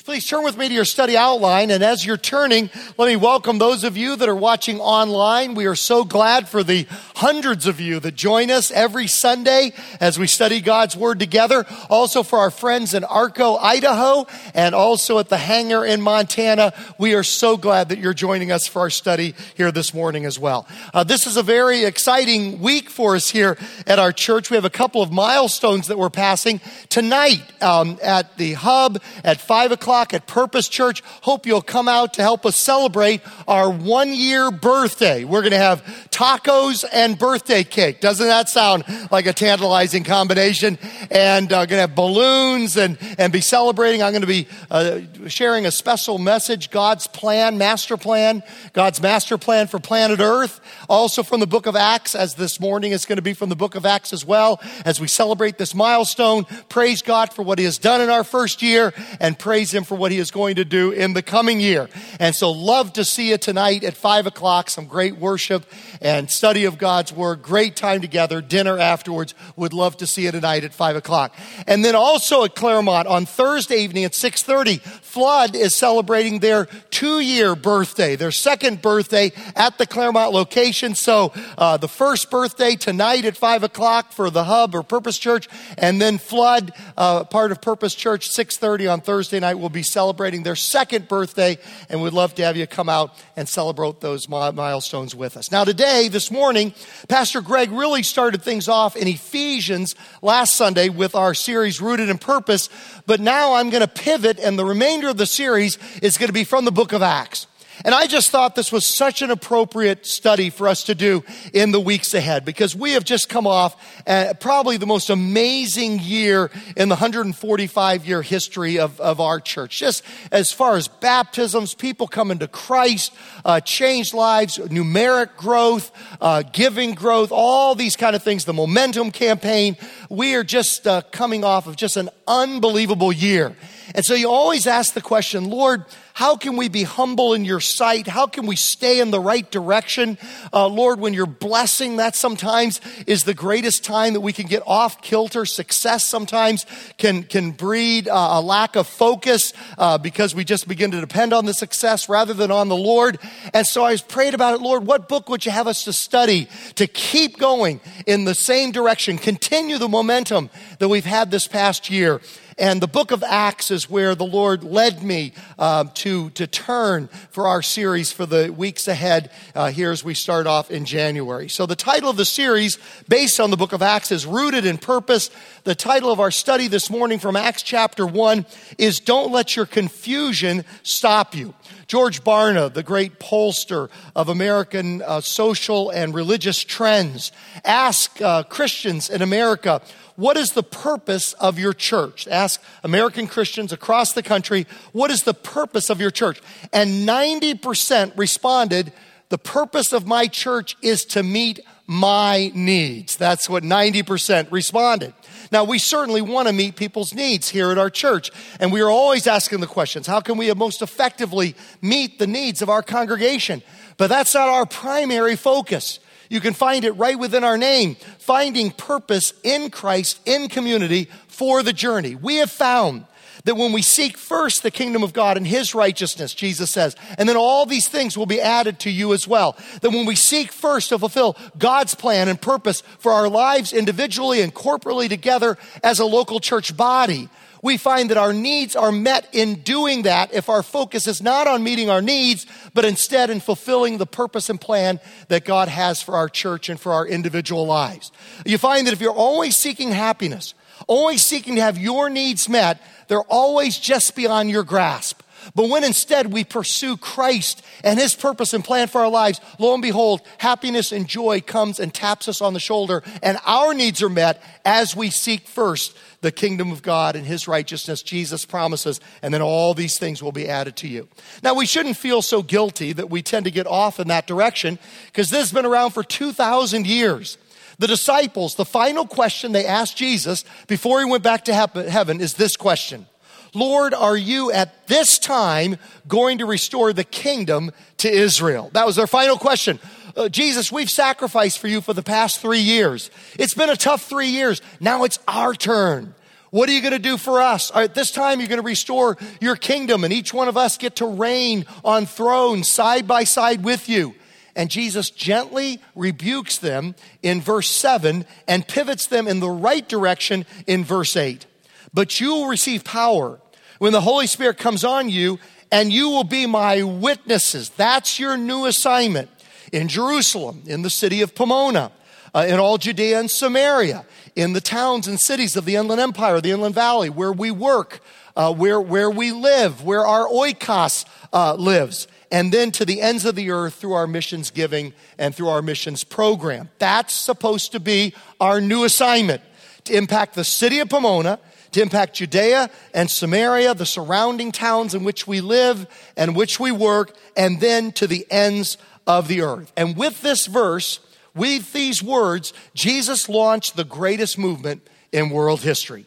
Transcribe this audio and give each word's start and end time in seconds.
Please 0.00 0.26
turn 0.26 0.42
with 0.42 0.56
me 0.56 0.68
to 0.68 0.74
your 0.74 0.86
study 0.86 1.18
outline? 1.18 1.70
And 1.70 1.84
as 1.84 2.06
you're 2.06 2.16
turning, 2.16 2.70
let 2.96 3.08
me 3.08 3.16
welcome 3.16 3.58
those 3.58 3.84
of 3.84 3.94
you 3.94 4.16
that 4.16 4.26
are 4.26 4.34
watching 4.34 4.80
online. 4.80 5.54
We 5.54 5.66
are 5.66 5.74
so 5.74 6.02
glad 6.02 6.48
for 6.48 6.62
the 6.62 6.86
hundreds 7.16 7.66
of 7.66 7.78
you 7.78 8.00
that 8.00 8.14
join 8.14 8.50
us 8.50 8.70
every 8.70 9.06
Sunday 9.06 9.74
as 10.00 10.18
we 10.18 10.26
study 10.26 10.62
God's 10.62 10.96
Word 10.96 11.18
together. 11.18 11.66
Also 11.90 12.22
for 12.22 12.38
our 12.38 12.50
friends 12.50 12.94
in 12.94 13.04
Arco, 13.04 13.56
Idaho, 13.56 14.26
and 14.54 14.74
also 14.74 15.18
at 15.18 15.28
the 15.28 15.36
hangar 15.36 15.84
in 15.84 16.00
Montana. 16.00 16.72
We 16.96 17.14
are 17.14 17.22
so 17.22 17.58
glad 17.58 17.90
that 17.90 17.98
you're 17.98 18.14
joining 18.14 18.50
us 18.50 18.66
for 18.66 18.80
our 18.80 18.90
study 18.90 19.34
here 19.56 19.72
this 19.72 19.92
morning 19.92 20.24
as 20.24 20.38
well. 20.38 20.66
Uh, 20.94 21.04
this 21.04 21.26
is 21.26 21.36
a 21.36 21.42
very 21.42 21.84
exciting 21.84 22.60
week 22.60 22.88
for 22.88 23.14
us 23.14 23.28
here 23.28 23.58
at 23.86 23.98
our 23.98 24.12
church. 24.12 24.48
We 24.48 24.56
have 24.56 24.64
a 24.64 24.70
couple 24.70 25.02
of 25.02 25.12
milestones 25.12 25.88
that 25.88 25.98
we're 25.98 26.08
passing 26.08 26.62
tonight 26.88 27.42
um, 27.62 27.98
at 28.02 28.38
the 28.38 28.54
hub 28.54 29.02
at 29.22 29.38
5 29.38 29.72
o'clock 29.72 29.81
o'clock 29.82 30.14
at 30.14 30.28
Purpose 30.28 30.68
Church. 30.68 31.02
Hope 31.22 31.44
you'll 31.44 31.60
come 31.60 31.88
out 31.88 32.14
to 32.14 32.22
help 32.22 32.46
us 32.46 32.54
celebrate 32.54 33.20
our 33.48 33.68
one 33.68 34.14
year 34.14 34.52
birthday. 34.52 35.24
We're 35.24 35.40
going 35.40 35.50
to 35.50 35.58
have 35.58 35.82
tacos 36.10 36.84
and 36.92 37.18
birthday 37.18 37.64
cake. 37.64 38.00
Doesn't 38.00 38.28
that 38.28 38.48
sound 38.48 38.84
like 39.10 39.26
a 39.26 39.32
tantalizing 39.32 40.04
combination? 40.04 40.78
And 41.10 41.52
uh, 41.52 41.66
going 41.66 41.78
to 41.78 41.88
have 41.88 41.96
balloons 41.96 42.76
and, 42.76 42.96
and 43.18 43.32
be 43.32 43.40
celebrating. 43.40 44.04
I'm 44.04 44.12
going 44.12 44.20
to 44.20 44.28
be 44.28 44.46
uh, 44.70 45.00
sharing 45.26 45.66
a 45.66 45.72
special 45.72 46.18
message, 46.18 46.70
God's 46.70 47.08
plan, 47.08 47.58
master 47.58 47.96
plan, 47.96 48.44
God's 48.74 49.02
master 49.02 49.36
plan 49.36 49.66
for 49.66 49.80
planet 49.80 50.20
Earth. 50.20 50.60
Also 50.88 51.24
from 51.24 51.40
the 51.40 51.46
book 51.48 51.66
of 51.66 51.74
Acts, 51.74 52.14
as 52.14 52.36
this 52.36 52.60
morning 52.60 52.92
is 52.92 53.04
going 53.04 53.16
to 53.16 53.22
be 53.22 53.34
from 53.34 53.48
the 53.48 53.56
book 53.56 53.74
of 53.74 53.84
Acts 53.84 54.12
as 54.12 54.24
well, 54.24 54.60
as 54.84 55.00
we 55.00 55.08
celebrate 55.08 55.58
this 55.58 55.74
milestone. 55.74 56.44
Praise 56.68 57.02
God 57.02 57.32
for 57.32 57.42
what 57.42 57.58
He 57.58 57.64
has 57.64 57.78
done 57.78 58.00
in 58.00 58.10
our 58.10 58.22
first 58.22 58.62
year 58.62 58.94
and 59.18 59.36
praise 59.36 59.71
him 59.72 59.84
for 59.84 59.96
what 59.96 60.12
he 60.12 60.18
is 60.18 60.30
going 60.30 60.56
to 60.56 60.64
do 60.64 60.90
in 60.90 61.12
the 61.12 61.22
coming 61.22 61.60
year. 61.60 61.88
And 62.18 62.34
so, 62.34 62.50
love 62.50 62.92
to 62.94 63.04
see 63.04 63.30
you 63.30 63.38
tonight 63.38 63.84
at 63.84 63.96
5 63.96 64.26
o'clock. 64.26 64.70
Some 64.70 64.86
great 64.86 65.16
worship 65.16 65.64
and 66.00 66.30
study 66.30 66.64
of 66.64 66.78
God's 66.78 67.12
Word. 67.12 67.42
Great 67.42 67.76
time 67.76 68.00
together. 68.00 68.40
Dinner 68.40 68.78
afterwards. 68.78 69.34
Would 69.56 69.72
love 69.72 69.96
to 69.98 70.06
see 70.06 70.22
you 70.22 70.30
tonight 70.30 70.64
at 70.64 70.74
5 70.74 70.96
o'clock. 70.96 71.34
And 71.66 71.84
then 71.84 71.94
also 71.94 72.44
at 72.44 72.54
Claremont 72.54 73.06
on 73.06 73.26
Thursday 73.26 73.76
evening 73.76 74.04
at 74.04 74.12
6.30, 74.12 74.80
Flood 74.80 75.54
is 75.54 75.74
celebrating 75.74 76.38
their 76.38 76.66
two-year 77.02 77.56
birthday, 77.56 78.14
their 78.14 78.30
second 78.30 78.80
birthday 78.80 79.32
at 79.56 79.76
the 79.76 79.84
Claremont 79.84 80.32
location. 80.32 80.94
So 80.94 81.32
uh, 81.58 81.76
the 81.76 81.88
first 81.88 82.30
birthday 82.30 82.76
tonight 82.76 83.24
at 83.24 83.36
5 83.36 83.64
o'clock 83.64 84.12
for 84.12 84.30
the 84.30 84.44
Hub 84.44 84.72
or 84.72 84.84
Purpose 84.84 85.18
Church, 85.18 85.48
and 85.76 86.00
then 86.00 86.18
Flood, 86.18 86.70
uh, 86.96 87.24
part 87.24 87.50
of 87.50 87.60
Purpose 87.60 87.96
Church, 87.96 88.30
6.30 88.30 88.92
on 88.92 89.00
Thursday 89.00 89.40
night 89.40 89.54
We'll 89.54 89.68
be 89.68 89.82
celebrating 89.82 90.44
their 90.44 90.54
second 90.54 91.08
birthday, 91.08 91.58
and 91.88 92.00
we'd 92.00 92.12
love 92.12 92.36
to 92.36 92.44
have 92.44 92.56
you 92.56 92.68
come 92.68 92.88
out 92.88 93.12
and 93.34 93.48
celebrate 93.48 94.00
those 94.00 94.28
milestones 94.28 95.12
with 95.12 95.36
us. 95.36 95.50
Now, 95.50 95.64
today, 95.64 96.06
this 96.06 96.30
morning, 96.30 96.72
Pastor 97.08 97.40
Greg 97.40 97.72
really 97.72 98.04
started 98.04 98.42
things 98.42 98.68
off 98.68 98.94
in 98.94 99.08
Ephesians 99.08 99.96
last 100.20 100.54
Sunday 100.54 100.88
with 100.88 101.16
our 101.16 101.34
series 101.34 101.80
Rooted 101.80 102.08
in 102.08 102.18
Purpose, 102.18 102.68
but 103.06 103.20
now 103.20 103.54
I'm 103.54 103.70
going 103.70 103.82
to 103.82 103.88
pivot, 103.88 104.38
and 104.38 104.58
the 104.58 104.64
remainder 104.64 105.08
of 105.08 105.16
the 105.16 105.26
series 105.26 105.78
is 106.02 106.18
going 106.18 106.28
to 106.28 106.32
be 106.32 106.44
from 106.44 106.64
the 106.64 106.72
book 106.72 106.92
of 106.92 107.02
Acts. 107.02 107.46
And 107.84 107.94
I 107.94 108.06
just 108.06 108.30
thought 108.30 108.54
this 108.54 108.70
was 108.70 108.86
such 108.86 109.22
an 109.22 109.30
appropriate 109.30 110.06
study 110.06 110.50
for 110.50 110.68
us 110.68 110.84
to 110.84 110.94
do 110.94 111.24
in 111.52 111.72
the 111.72 111.80
weeks 111.80 112.14
ahead 112.14 112.44
because 112.44 112.76
we 112.76 112.92
have 112.92 113.04
just 113.04 113.28
come 113.28 113.46
off 113.46 113.76
uh, 114.06 114.34
probably 114.38 114.76
the 114.76 114.86
most 114.86 115.10
amazing 115.10 115.98
year 115.98 116.50
in 116.76 116.88
the 116.88 116.94
145 116.94 118.06
year 118.06 118.22
history 118.22 118.78
of, 118.78 119.00
of 119.00 119.20
our 119.20 119.40
church. 119.40 119.78
Just 119.78 120.04
as 120.30 120.52
far 120.52 120.76
as 120.76 120.86
baptisms, 120.86 121.74
people 121.74 122.06
coming 122.06 122.38
to 122.38 122.48
Christ, 122.48 123.12
uh, 123.44 123.60
changed 123.60 124.14
lives, 124.14 124.58
numeric 124.58 125.36
growth, 125.36 125.90
uh, 126.20 126.42
giving 126.42 126.94
growth, 126.94 127.32
all 127.32 127.74
these 127.74 127.96
kind 127.96 128.14
of 128.14 128.22
things, 128.22 128.44
the 128.44 128.52
momentum 128.52 129.10
campaign. 129.10 129.76
We 130.08 130.34
are 130.34 130.44
just 130.44 130.86
uh, 130.86 131.02
coming 131.10 131.44
off 131.44 131.66
of 131.66 131.76
just 131.76 131.96
an 131.96 132.10
unbelievable 132.26 133.12
year. 133.12 133.56
And 133.94 134.04
so 134.04 134.14
you 134.14 134.30
always 134.30 134.66
ask 134.66 134.94
the 134.94 135.00
question, 135.00 135.50
Lord, 135.50 135.84
how 136.14 136.36
can 136.36 136.56
we 136.56 136.68
be 136.68 136.82
humble 136.82 137.32
in 137.32 137.44
your 137.44 137.60
sight? 137.60 138.06
How 138.06 138.26
can 138.26 138.46
we 138.46 138.56
stay 138.56 139.00
in 139.00 139.10
the 139.10 139.20
right 139.20 139.50
direction? 139.50 140.18
Uh, 140.52 140.66
Lord, 140.66 141.00
when 141.00 141.14
you're 141.14 141.26
blessing, 141.26 141.96
that 141.96 142.14
sometimes 142.14 142.80
is 143.06 143.24
the 143.24 143.34
greatest 143.34 143.84
time 143.84 144.12
that 144.12 144.20
we 144.20 144.32
can 144.32 144.46
get 144.46 144.62
off 144.66 145.00
kilter. 145.00 145.46
Success 145.46 146.04
sometimes 146.04 146.66
can, 146.98 147.22
can 147.22 147.52
breed 147.52 148.08
uh, 148.08 148.28
a 148.32 148.40
lack 148.40 148.76
of 148.76 148.86
focus 148.86 149.52
uh, 149.78 149.96
because 149.98 150.34
we 150.34 150.44
just 150.44 150.68
begin 150.68 150.90
to 150.90 151.00
depend 151.00 151.32
on 151.32 151.46
the 151.46 151.54
success 151.54 152.08
rather 152.08 152.34
than 152.34 152.50
on 152.50 152.68
the 152.68 152.76
Lord. 152.76 153.18
And 153.54 153.66
so 153.66 153.84
I 153.84 153.96
prayed 153.96 154.34
about 154.34 154.54
it, 154.54 154.60
Lord, 154.60 154.86
what 154.86 155.08
book 155.08 155.28
would 155.28 155.46
you 155.46 155.52
have 155.52 155.66
us 155.66 155.84
to 155.84 155.92
study 155.92 156.48
to 156.74 156.86
keep 156.86 157.38
going 157.38 157.80
in 158.06 158.24
the 158.24 158.34
same 158.34 158.72
direction, 158.72 159.16
continue 159.16 159.78
the 159.78 159.88
momentum 159.88 160.50
that 160.78 160.88
we've 160.88 161.04
had 161.04 161.30
this 161.30 161.46
past 161.46 161.90
year? 161.90 162.20
And 162.62 162.80
the 162.80 162.86
book 162.86 163.10
of 163.10 163.24
Acts 163.24 163.72
is 163.72 163.90
where 163.90 164.14
the 164.14 164.24
Lord 164.24 164.62
led 164.62 165.02
me 165.02 165.32
uh, 165.58 165.86
to, 165.94 166.30
to 166.30 166.46
turn 166.46 167.08
for 167.32 167.48
our 167.48 167.60
series 167.60 168.12
for 168.12 168.24
the 168.24 168.52
weeks 168.56 168.86
ahead 168.86 169.32
uh, 169.56 169.72
here 169.72 169.90
as 169.90 170.04
we 170.04 170.14
start 170.14 170.46
off 170.46 170.70
in 170.70 170.84
January. 170.84 171.48
So 171.48 171.66
the 171.66 171.74
title 171.74 172.08
of 172.08 172.16
the 172.16 172.24
series, 172.24 172.78
based 173.08 173.40
on 173.40 173.50
the 173.50 173.56
book 173.56 173.72
of 173.72 173.82
Acts, 173.82 174.12
is 174.12 174.26
Rooted 174.26 174.64
in 174.64 174.78
Purpose. 174.78 175.28
The 175.64 175.74
title 175.74 176.12
of 176.12 176.20
our 176.20 176.30
study 176.30 176.68
this 176.68 176.88
morning 176.88 177.18
from 177.18 177.34
Acts 177.34 177.64
chapter 177.64 178.06
1 178.06 178.46
is 178.78 179.00
Don't 179.00 179.32
Let 179.32 179.56
Your 179.56 179.66
Confusion 179.66 180.64
Stop 180.84 181.34
You. 181.34 181.54
George 181.88 182.22
Barna, 182.22 182.72
the 182.72 182.82
great 182.84 183.18
pollster 183.18 183.90
of 184.14 184.28
American 184.28 185.02
uh, 185.02 185.20
social 185.20 185.90
and 185.90 186.14
religious 186.14 186.62
trends, 186.62 187.32
asked 187.64 188.22
uh, 188.22 188.44
Christians 188.44 189.10
in 189.10 189.20
America, 189.20 189.82
what 190.16 190.36
is 190.36 190.52
the 190.52 190.62
purpose 190.62 191.32
of 191.34 191.58
your 191.58 191.72
church? 191.72 192.28
Ask 192.28 192.62
American 192.82 193.26
Christians 193.26 193.72
across 193.72 194.12
the 194.12 194.22
country, 194.22 194.66
what 194.92 195.10
is 195.10 195.22
the 195.22 195.34
purpose 195.34 195.90
of 195.90 196.00
your 196.00 196.10
church? 196.10 196.40
And 196.72 197.08
90% 197.08 198.12
responded, 198.16 198.92
the 199.28 199.38
purpose 199.38 199.92
of 199.92 200.06
my 200.06 200.26
church 200.26 200.76
is 200.82 201.04
to 201.06 201.22
meet 201.22 201.60
my 201.86 202.52
needs. 202.54 203.16
That's 203.16 203.48
what 203.48 203.62
90% 203.62 204.50
responded. 204.50 205.14
Now, 205.50 205.64
we 205.64 205.78
certainly 205.78 206.22
want 206.22 206.48
to 206.48 206.54
meet 206.54 206.76
people's 206.76 207.12
needs 207.12 207.48
here 207.48 207.70
at 207.70 207.78
our 207.78 207.90
church, 207.90 208.30
and 208.60 208.72
we 208.72 208.80
are 208.80 208.90
always 208.90 209.26
asking 209.26 209.60
the 209.60 209.66
questions 209.66 210.06
how 210.06 210.20
can 210.20 210.38
we 210.38 210.52
most 210.54 210.82
effectively 210.82 211.54
meet 211.80 212.18
the 212.18 212.26
needs 212.26 212.62
of 212.62 212.70
our 212.70 212.82
congregation? 212.82 213.62
But 213.98 214.08
that's 214.08 214.34
not 214.34 214.48
our 214.48 214.66
primary 214.66 215.36
focus. 215.36 215.98
You 216.32 216.40
can 216.40 216.54
find 216.54 216.86
it 216.86 216.92
right 216.92 217.18
within 217.18 217.44
our 217.44 217.58
name, 217.58 217.96
finding 218.18 218.70
purpose 218.70 219.34
in 219.42 219.68
Christ, 219.68 220.18
in 220.24 220.48
community 220.48 221.10
for 221.28 221.62
the 221.62 221.74
journey. 221.74 222.14
We 222.14 222.36
have 222.36 222.50
found 222.50 223.04
that 223.44 223.58
when 223.58 223.70
we 223.70 223.82
seek 223.82 224.16
first 224.16 224.62
the 224.62 224.70
kingdom 224.70 225.02
of 225.02 225.12
God 225.12 225.36
and 225.36 225.46
his 225.46 225.74
righteousness, 225.74 226.32
Jesus 226.32 226.70
says, 226.70 226.96
and 227.18 227.28
then 227.28 227.36
all 227.36 227.66
these 227.66 227.86
things 227.86 228.16
will 228.16 228.24
be 228.24 228.40
added 228.40 228.78
to 228.78 228.90
you 228.90 229.12
as 229.12 229.28
well. 229.28 229.58
That 229.82 229.90
when 229.90 230.06
we 230.06 230.14
seek 230.14 230.52
first 230.52 230.88
to 230.88 230.98
fulfill 230.98 231.36
God's 231.58 231.94
plan 231.94 232.28
and 232.28 232.40
purpose 232.40 232.82
for 232.98 233.12
our 233.12 233.28
lives 233.28 233.74
individually 233.74 234.40
and 234.40 234.54
corporately 234.54 235.10
together 235.10 235.58
as 235.82 235.98
a 235.98 236.06
local 236.06 236.40
church 236.40 236.74
body, 236.74 237.28
we 237.62 237.76
find 237.76 238.10
that 238.10 238.16
our 238.16 238.32
needs 238.32 238.74
are 238.74 238.90
met 238.90 239.28
in 239.32 239.62
doing 239.62 240.02
that 240.02 240.34
if 240.34 240.48
our 240.48 240.64
focus 240.64 241.06
is 241.06 241.22
not 241.22 241.46
on 241.46 241.62
meeting 241.62 241.88
our 241.88 242.02
needs, 242.02 242.44
but 242.74 242.84
instead 242.84 243.30
in 243.30 243.38
fulfilling 243.38 243.98
the 243.98 244.06
purpose 244.06 244.50
and 244.50 244.60
plan 244.60 244.98
that 245.28 245.44
God 245.44 245.68
has 245.68 246.02
for 246.02 246.16
our 246.16 246.28
church 246.28 246.68
and 246.68 246.78
for 246.78 246.92
our 246.92 247.06
individual 247.06 247.64
lives. 247.64 248.10
You 248.44 248.58
find 248.58 248.86
that 248.86 248.92
if 248.92 249.00
you're 249.00 249.12
always 249.12 249.56
seeking 249.56 249.92
happiness, 249.92 250.54
always 250.88 251.24
seeking 251.24 251.54
to 251.54 251.62
have 251.62 251.78
your 251.78 252.10
needs 252.10 252.48
met, 252.48 252.82
they're 253.06 253.20
always 253.22 253.78
just 253.78 254.16
beyond 254.16 254.50
your 254.50 254.64
grasp. 254.64 255.21
But 255.54 255.68
when 255.68 255.84
instead 255.84 256.32
we 256.32 256.44
pursue 256.44 256.96
Christ 256.96 257.62
and 257.84 257.98
His 257.98 258.14
purpose 258.14 258.54
and 258.54 258.64
plan 258.64 258.88
for 258.88 259.02
our 259.02 259.10
lives, 259.10 259.40
lo 259.58 259.74
and 259.74 259.82
behold, 259.82 260.22
happiness 260.38 260.92
and 260.92 261.06
joy 261.06 261.42
comes 261.42 261.78
and 261.78 261.92
taps 261.92 262.26
us 262.26 262.40
on 262.40 262.54
the 262.54 262.60
shoulder, 262.60 263.02
and 263.22 263.38
our 263.44 263.74
needs 263.74 264.02
are 264.02 264.08
met 264.08 264.42
as 264.64 264.96
we 264.96 265.10
seek 265.10 265.46
first 265.46 265.96
the 266.22 266.32
kingdom 266.32 266.72
of 266.72 266.82
God 266.82 267.16
and 267.16 267.26
His 267.26 267.46
righteousness, 267.46 268.02
Jesus 268.02 268.46
promises, 268.46 269.00
and 269.20 269.34
then 269.34 269.42
all 269.42 269.74
these 269.74 269.98
things 269.98 270.22
will 270.22 270.32
be 270.32 270.48
added 270.48 270.76
to 270.76 270.88
you. 270.88 271.08
Now, 271.42 271.54
we 271.54 271.66
shouldn't 271.66 271.96
feel 271.96 272.22
so 272.22 272.42
guilty 272.42 272.92
that 272.94 273.10
we 273.10 273.22
tend 273.22 273.44
to 273.44 273.50
get 273.50 273.66
off 273.66 274.00
in 274.00 274.08
that 274.08 274.26
direction, 274.26 274.78
because 275.06 275.28
this 275.30 275.40
has 275.40 275.52
been 275.52 275.66
around 275.66 275.90
for 275.90 276.02
2,000 276.02 276.86
years. 276.86 277.36
The 277.78 277.88
disciples, 277.88 278.54
the 278.54 278.64
final 278.64 279.06
question 279.06 279.52
they 279.52 279.66
asked 279.66 279.96
Jesus 279.96 280.44
before 280.68 281.00
he 281.00 281.10
went 281.10 281.24
back 281.24 281.44
to 281.46 281.54
heaven 281.54 282.20
is 282.20 282.34
this 282.34 282.56
question 282.56 283.06
Lord, 283.54 283.92
are 283.92 284.16
you 284.16 284.50
at 284.50 284.86
this 284.86 285.18
time 285.18 285.76
going 286.08 286.38
to 286.38 286.46
restore 286.46 286.92
the 286.92 287.04
kingdom 287.04 287.70
to 287.98 288.10
Israel? 288.10 288.70
That 288.72 288.86
was 288.86 288.96
their 288.96 289.06
final 289.06 289.36
question. 289.36 289.78
Uh, 290.16 290.28
Jesus, 290.28 290.72
we've 290.72 290.90
sacrificed 290.90 291.58
for 291.58 291.68
you 291.68 291.80
for 291.80 291.92
the 291.92 292.02
past 292.02 292.40
three 292.40 292.60
years. 292.60 293.10
It's 293.38 293.54
been 293.54 293.70
a 293.70 293.76
tough 293.76 294.04
three 294.04 294.28
years. 294.28 294.62
Now 294.80 295.04
it's 295.04 295.18
our 295.28 295.54
turn. 295.54 296.14
What 296.50 296.68
are 296.68 296.72
you 296.72 296.80
going 296.82 296.92
to 296.92 296.98
do 296.98 297.16
for 297.16 297.40
us? 297.40 297.70
At 297.74 297.94
this 297.94 298.10
time, 298.10 298.38
you're 298.38 298.48
going 298.48 298.60
to 298.60 298.66
restore 298.66 299.16
your 299.40 299.56
kingdom, 299.56 300.04
and 300.04 300.12
each 300.12 300.34
one 300.34 300.48
of 300.48 300.56
us 300.56 300.76
get 300.76 300.96
to 300.96 301.06
reign 301.06 301.64
on 301.82 302.04
thrones 302.04 302.68
side 302.68 303.06
by 303.06 303.24
side 303.24 303.64
with 303.64 303.88
you. 303.88 304.14
And 304.54 304.70
Jesus 304.70 305.08
gently 305.08 305.80
rebukes 305.94 306.58
them 306.58 306.94
in 307.22 307.40
verse 307.40 307.70
7 307.70 308.26
and 308.46 308.68
pivots 308.68 309.06
them 309.06 309.26
in 309.26 309.40
the 309.40 309.48
right 309.48 309.88
direction 309.88 310.44
in 310.66 310.84
verse 310.84 311.16
8. 311.16 311.46
But 311.94 312.20
you 312.20 312.34
will 312.34 312.48
receive 312.48 312.84
power 312.84 313.40
when 313.82 313.92
the 313.92 314.00
Holy 314.00 314.28
Spirit 314.28 314.58
comes 314.58 314.84
on 314.84 315.08
you, 315.08 315.40
and 315.72 315.92
you 315.92 316.08
will 316.08 316.22
be 316.22 316.46
my 316.46 316.84
witnesses. 316.84 317.68
That's 317.70 318.16
your 318.16 318.36
new 318.36 318.66
assignment 318.66 319.28
in 319.72 319.88
Jerusalem, 319.88 320.62
in 320.66 320.82
the 320.82 320.88
city 320.88 321.20
of 321.20 321.34
Pomona, 321.34 321.90
uh, 322.32 322.46
in 322.48 322.60
all 322.60 322.78
Judea 322.78 323.18
and 323.18 323.28
Samaria, 323.28 324.06
in 324.36 324.52
the 324.52 324.60
towns 324.60 325.08
and 325.08 325.18
cities 325.18 325.56
of 325.56 325.64
the 325.64 325.74
Inland 325.74 326.00
Empire, 326.00 326.40
the 326.40 326.52
Inland 326.52 326.76
Valley, 326.76 327.10
where 327.10 327.32
we 327.32 327.50
work, 327.50 327.98
uh, 328.36 328.54
where, 328.54 328.80
where 328.80 329.10
we 329.10 329.32
live, 329.32 329.82
where 329.82 330.06
our 330.06 330.28
oikos 330.28 331.04
uh, 331.32 331.56
lives, 331.56 332.06
and 332.30 332.52
then 332.52 332.70
to 332.70 332.84
the 332.84 333.00
ends 333.00 333.24
of 333.24 333.34
the 333.34 333.50
earth 333.50 333.74
through 333.74 333.94
our 333.94 334.06
missions 334.06 334.52
giving 334.52 334.92
and 335.18 335.34
through 335.34 335.48
our 335.48 335.60
missions 335.60 336.04
program. 336.04 336.70
That's 336.78 337.12
supposed 337.12 337.72
to 337.72 337.80
be 337.80 338.14
our 338.40 338.60
new 338.60 338.84
assignment 338.84 339.42
to 339.86 339.96
impact 339.96 340.36
the 340.36 340.44
city 340.44 340.78
of 340.78 340.88
Pomona, 340.88 341.40
to 341.72 341.82
impact 341.82 342.16
Judea 342.16 342.70
and 342.94 343.10
Samaria, 343.10 343.74
the 343.74 343.86
surrounding 343.86 344.52
towns 344.52 344.94
in 344.94 345.04
which 345.04 345.26
we 345.26 345.40
live 345.40 345.86
and 346.16 346.36
which 346.36 346.60
we 346.60 346.70
work, 346.70 347.16
and 347.36 347.60
then 347.60 347.92
to 347.92 348.06
the 348.06 348.26
ends 348.30 348.78
of 349.06 349.28
the 349.28 349.42
earth. 349.42 349.72
And 349.76 349.96
with 349.96 350.22
this 350.22 350.46
verse, 350.46 351.00
with 351.34 351.72
these 351.72 352.02
words, 352.02 352.52
Jesus 352.74 353.28
launched 353.28 353.76
the 353.76 353.84
greatest 353.84 354.38
movement 354.38 354.86
in 355.12 355.30
world 355.30 355.60
history. 355.60 356.06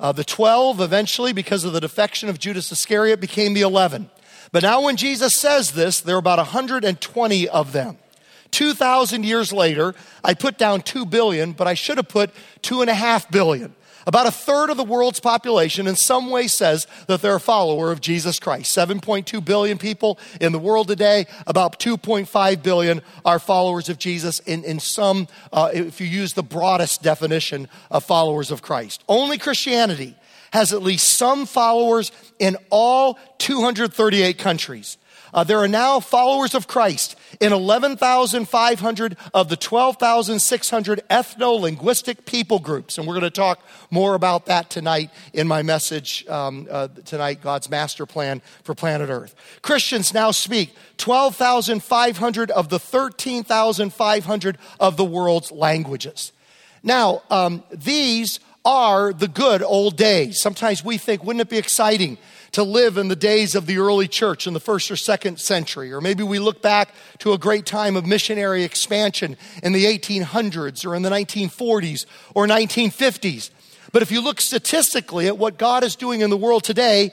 Uh, 0.00 0.12
the 0.12 0.24
12 0.24 0.80
eventually, 0.80 1.32
because 1.32 1.64
of 1.64 1.72
the 1.72 1.80
defection 1.80 2.28
of 2.28 2.38
Judas 2.38 2.72
Iscariot, 2.72 3.20
became 3.20 3.54
the 3.54 3.60
11. 3.60 4.10
But 4.50 4.64
now, 4.64 4.82
when 4.82 4.96
Jesus 4.96 5.34
says 5.34 5.72
this, 5.72 6.00
there 6.00 6.16
are 6.16 6.18
about 6.18 6.38
120 6.38 7.48
of 7.48 7.72
them. 7.72 7.98
2,000 8.50 9.24
years 9.24 9.52
later, 9.52 9.94
I 10.22 10.34
put 10.34 10.58
down 10.58 10.82
2 10.82 11.06
billion, 11.06 11.52
but 11.52 11.66
I 11.66 11.74
should 11.74 11.96
have 11.96 12.08
put 12.08 12.30
2.5 12.62 13.30
billion. 13.30 13.74
About 14.06 14.26
a 14.26 14.30
third 14.30 14.70
of 14.70 14.76
the 14.76 14.84
world's 14.84 15.20
population 15.20 15.86
in 15.86 15.96
some 15.96 16.30
way 16.30 16.48
says 16.48 16.86
that 17.06 17.22
they're 17.22 17.36
a 17.36 17.40
follower 17.40 17.92
of 17.92 18.00
Jesus 18.00 18.38
Christ. 18.38 18.76
7.2 18.76 19.44
billion 19.44 19.78
people 19.78 20.18
in 20.40 20.52
the 20.52 20.58
world 20.58 20.88
today, 20.88 21.26
about 21.46 21.78
2.5 21.78 22.62
billion 22.62 23.02
are 23.24 23.38
followers 23.38 23.88
of 23.88 23.98
Jesus 23.98 24.40
in, 24.40 24.64
in 24.64 24.80
some, 24.80 25.28
uh, 25.52 25.70
if 25.72 26.00
you 26.00 26.06
use 26.06 26.32
the 26.32 26.42
broadest 26.42 27.02
definition 27.02 27.68
of 27.90 28.04
followers 28.04 28.50
of 28.50 28.62
Christ. 28.62 29.04
Only 29.08 29.38
Christianity 29.38 30.16
has 30.52 30.72
at 30.72 30.82
least 30.82 31.08
some 31.08 31.46
followers 31.46 32.12
in 32.38 32.56
all 32.70 33.18
238 33.38 34.38
countries. 34.38 34.98
Uh, 35.32 35.44
there 35.44 35.58
are 35.58 35.68
now 35.68 35.98
followers 35.98 36.54
of 36.54 36.68
Christ 36.68 37.16
in 37.40 37.52
11,500 37.52 39.16
of 39.32 39.48
the 39.48 39.56
12,600 39.56 41.02
ethno 41.08 41.60
linguistic 41.60 42.26
people 42.26 42.58
groups. 42.58 42.98
And 42.98 43.06
we're 43.06 43.14
going 43.14 43.22
to 43.22 43.30
talk 43.30 43.60
more 43.90 44.14
about 44.14 44.46
that 44.46 44.68
tonight 44.68 45.10
in 45.32 45.48
my 45.48 45.62
message 45.62 46.26
um, 46.28 46.68
uh, 46.70 46.88
tonight 47.04 47.40
God's 47.40 47.70
master 47.70 48.04
plan 48.04 48.42
for 48.62 48.74
planet 48.74 49.08
Earth. 49.08 49.34
Christians 49.62 50.12
now 50.12 50.30
speak 50.30 50.74
12,500 50.98 52.50
of 52.50 52.68
the 52.68 52.78
13,500 52.78 54.58
of 54.78 54.96
the 54.96 55.04
world's 55.04 55.50
languages. 55.50 56.32
Now, 56.82 57.22
um, 57.30 57.62
these 57.70 58.40
are 58.64 59.12
the 59.12 59.28
good 59.28 59.62
old 59.62 59.96
days. 59.96 60.40
Sometimes 60.40 60.84
we 60.84 60.98
think, 60.98 61.24
wouldn't 61.24 61.40
it 61.40 61.48
be 61.48 61.58
exciting 61.58 62.18
to 62.52 62.62
live 62.62 62.98
in 62.98 63.08
the 63.08 63.16
days 63.16 63.54
of 63.54 63.66
the 63.66 63.78
early 63.78 64.06
church 64.06 64.46
in 64.46 64.52
the 64.52 64.60
first 64.60 64.90
or 64.90 64.96
second 64.96 65.40
century. 65.40 65.92
Or 65.92 66.00
maybe 66.00 66.22
we 66.22 66.38
look 66.38 66.60
back 66.62 66.94
to 67.18 67.32
a 67.32 67.38
great 67.38 67.64
time 67.64 67.96
of 67.96 68.06
missionary 68.06 68.62
expansion 68.62 69.36
in 69.62 69.72
the 69.72 69.86
1800s 69.86 70.86
or 70.86 70.94
in 70.94 71.02
the 71.02 71.10
1940s 71.10 72.06
or 72.34 72.46
1950s. 72.46 73.50
But 73.90 74.02
if 74.02 74.12
you 74.12 74.22
look 74.22 74.40
statistically 74.40 75.26
at 75.26 75.38
what 75.38 75.58
God 75.58 75.82
is 75.82 75.96
doing 75.96 76.20
in 76.20 76.30
the 76.30 76.36
world 76.36 76.62
today, 76.62 77.12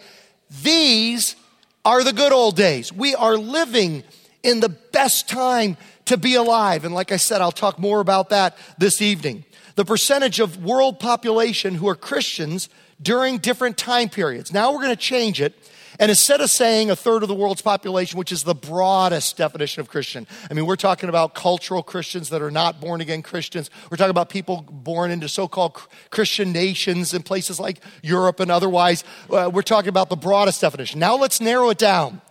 these 0.63 1.36
are 1.85 2.03
the 2.03 2.13
good 2.13 2.33
old 2.33 2.56
days. 2.56 2.92
We 2.92 3.15
are 3.15 3.38
living 3.38 4.03
in 4.44 4.59
the 4.59 4.69
best 4.69 5.30
time 5.30 5.77
to 6.06 6.18
be 6.18 6.35
alive. 6.35 6.85
And 6.85 6.94
like 6.94 7.12
I 7.12 7.18
said, 7.18 7.42
I'll 7.42 7.51
talk 7.51 7.80
more 7.80 8.00
about 8.01 8.30
that 8.30 8.57
this 8.77 9.01
evening. 9.01 9.45
The 9.75 9.85
percentage 9.85 10.39
of 10.39 10.63
world 10.63 11.00
population 11.00 11.75
who 11.75 11.88
are 11.88 11.95
Christians 11.95 12.68
during 13.01 13.37
different 13.37 13.77
time 13.77 14.09
periods. 14.09 14.53
Now 14.53 14.71
we're 14.71 14.81
going 14.81 14.89
to 14.89 14.95
change 14.95 15.41
it. 15.41 15.53
And 16.01 16.09
instead 16.09 16.39
of 16.39 16.49
saying 16.49 16.89
a 16.89 16.95
third 16.95 17.23
of 17.23 17.29
the 17.29 17.35
world's 17.35 17.61
population, 17.61 18.17
which 18.17 18.31
is 18.31 18.43
the 18.43 18.55
broadest 18.55 19.35
definition 19.35 19.81
of 19.81 19.89
Christian, 19.89 20.27
I 20.49 20.53
mean, 20.53 20.65
we're 20.65 20.77
talking 20.77 21.09
about 21.09 21.35
cultural 21.35 21.83
Christians 21.83 22.29
that 22.29 22.41
are 22.41 22.51
not 22.51 22.79
born 22.79 23.01
again 23.01 23.21
Christians. 23.21 23.69
We're 23.91 23.97
talking 23.97 24.11
about 24.11 24.29
people 24.29 24.61
born 24.61 25.11
into 25.11 25.27
so 25.27 25.49
called 25.49 25.75
Christian 26.09 26.53
nations 26.53 27.13
in 27.13 27.23
places 27.23 27.59
like 27.59 27.81
Europe 28.01 28.39
and 28.39 28.49
otherwise. 28.49 29.03
Uh, 29.29 29.51
we're 29.53 29.61
talking 29.61 29.89
about 29.89 30.09
the 30.09 30.15
broadest 30.15 30.61
definition. 30.61 31.01
Now 31.01 31.17
let's 31.17 31.41
narrow 31.41 31.69
it 31.69 31.77
down 31.77 32.21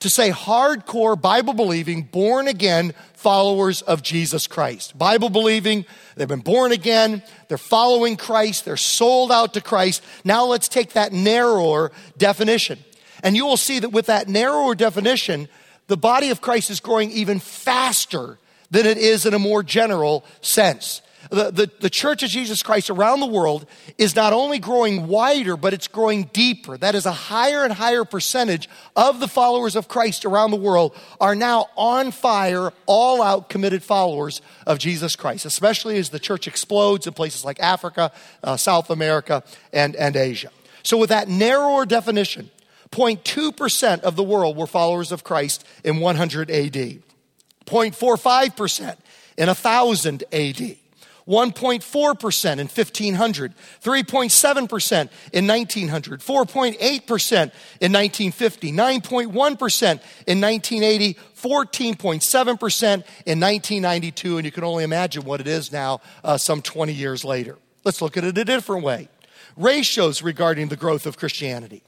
to 0.00 0.10
say 0.10 0.30
hardcore 0.30 1.20
Bible 1.20 1.54
believing, 1.54 2.02
born 2.02 2.48
again 2.48 2.94
followers 3.14 3.82
of 3.82 4.02
Jesus 4.02 4.46
Christ. 4.46 4.96
Bible 4.96 5.28
believing, 5.28 5.84
they've 6.16 6.28
been 6.28 6.40
born 6.40 6.72
again, 6.72 7.22
they're 7.48 7.58
following 7.58 8.16
Christ, 8.16 8.64
they're 8.64 8.76
sold 8.76 9.32
out 9.32 9.54
to 9.54 9.60
Christ. 9.60 10.04
Now 10.24 10.44
let's 10.44 10.68
take 10.68 10.92
that 10.92 11.12
narrower 11.12 11.90
definition. 12.16 12.78
And 13.22 13.34
you 13.34 13.44
will 13.44 13.56
see 13.56 13.80
that 13.80 13.90
with 13.90 14.06
that 14.06 14.28
narrower 14.28 14.74
definition, 14.74 15.48
the 15.88 15.96
body 15.96 16.30
of 16.30 16.40
Christ 16.40 16.70
is 16.70 16.80
growing 16.80 17.10
even 17.10 17.40
faster 17.40 18.38
than 18.70 18.86
it 18.86 18.98
is 18.98 19.26
in 19.26 19.34
a 19.34 19.38
more 19.38 19.62
general 19.62 20.24
sense 20.40 21.02
the, 21.30 21.50
the, 21.50 21.70
the 21.80 21.90
church 21.90 22.22
of 22.22 22.30
Jesus 22.30 22.62
Christ 22.62 22.88
around 22.90 23.18
the 23.20 23.26
world 23.26 23.66
is 23.98 24.16
not 24.16 24.32
only 24.32 24.58
growing 24.58 25.08
wider, 25.08 25.56
but 25.56 25.74
it's 25.74 25.88
growing 25.88 26.24
deeper. 26.32 26.78
That 26.78 26.94
is 26.94 27.06
a 27.06 27.12
higher 27.12 27.64
and 27.64 27.72
higher 27.72 28.04
percentage 28.04 28.68
of 28.96 29.18
the 29.20 29.28
followers 29.28 29.76
of 29.76 29.88
Christ 29.88 30.24
around 30.24 30.52
the 30.52 30.56
world 30.56 30.96
are 31.20 31.34
now 31.34 31.66
on 31.76 32.12
fire, 32.12 32.72
all 32.86 33.20
out 33.20 33.48
committed 33.48 33.82
followers 33.82 34.40
of 34.66 34.78
Jesus 34.78 35.16
Christ, 35.16 35.44
especially 35.44 35.98
as 35.98 36.10
the 36.10 36.20
church 36.20 36.46
explodes 36.46 37.06
in 37.06 37.12
places 37.12 37.44
like 37.44 37.60
Africa, 37.60 38.10
uh, 38.42 38.56
South 38.56 38.88
America, 38.88 39.44
and, 39.72 39.94
and 39.96 40.16
Asia. 40.16 40.50
So, 40.82 40.96
with 40.96 41.10
that 41.10 41.28
narrower 41.28 41.84
definition, 41.84 42.50
0.2% 42.90 44.00
of 44.00 44.16
the 44.16 44.22
world 44.22 44.56
were 44.56 44.66
followers 44.66 45.12
of 45.12 45.24
Christ 45.24 45.66
in 45.84 45.98
100 45.98 46.50
AD, 46.50 46.72
0.45% 46.72 48.96
in 49.36 49.46
1000 49.46 50.24
AD. 50.32 50.76
1.4% 51.28 52.52
in 52.52 52.58
1500, 52.58 53.54
3.7% 53.82 55.08
in 55.32 55.46
1900, 55.46 56.20
4.8% 56.20 56.72
in 56.80 57.92
1950, 57.92 58.72
9.1% 58.72 60.00
in 60.26 60.40
1980, 60.40 61.14
14.7% 61.36 62.82
in 63.26 63.40
1992, 63.40 64.38
and 64.38 64.44
you 64.46 64.50
can 64.50 64.64
only 64.64 64.84
imagine 64.84 65.24
what 65.24 65.40
it 65.40 65.46
is 65.46 65.70
now 65.70 66.00
uh, 66.24 66.38
some 66.38 66.62
20 66.62 66.94
years 66.94 67.24
later. 67.24 67.58
Let's 67.84 68.00
look 68.00 68.16
at 68.16 68.24
it 68.24 68.38
a 68.38 68.44
different 68.44 68.82
way. 68.82 69.08
Ratios 69.56 70.22
regarding 70.22 70.68
the 70.68 70.76
growth 70.76 71.04
of 71.04 71.18
Christianity. 71.18 71.82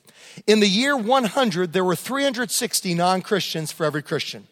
In 0.47 0.61
the 0.61 0.69
year 0.69 0.97
100, 0.97 1.73
there 1.73 1.85
were 1.85 1.97
360 1.97 2.95
non 2.95 3.23
Christians 3.23 3.73
for 3.73 3.85
every 3.85 4.03
Christian. 4.03 4.47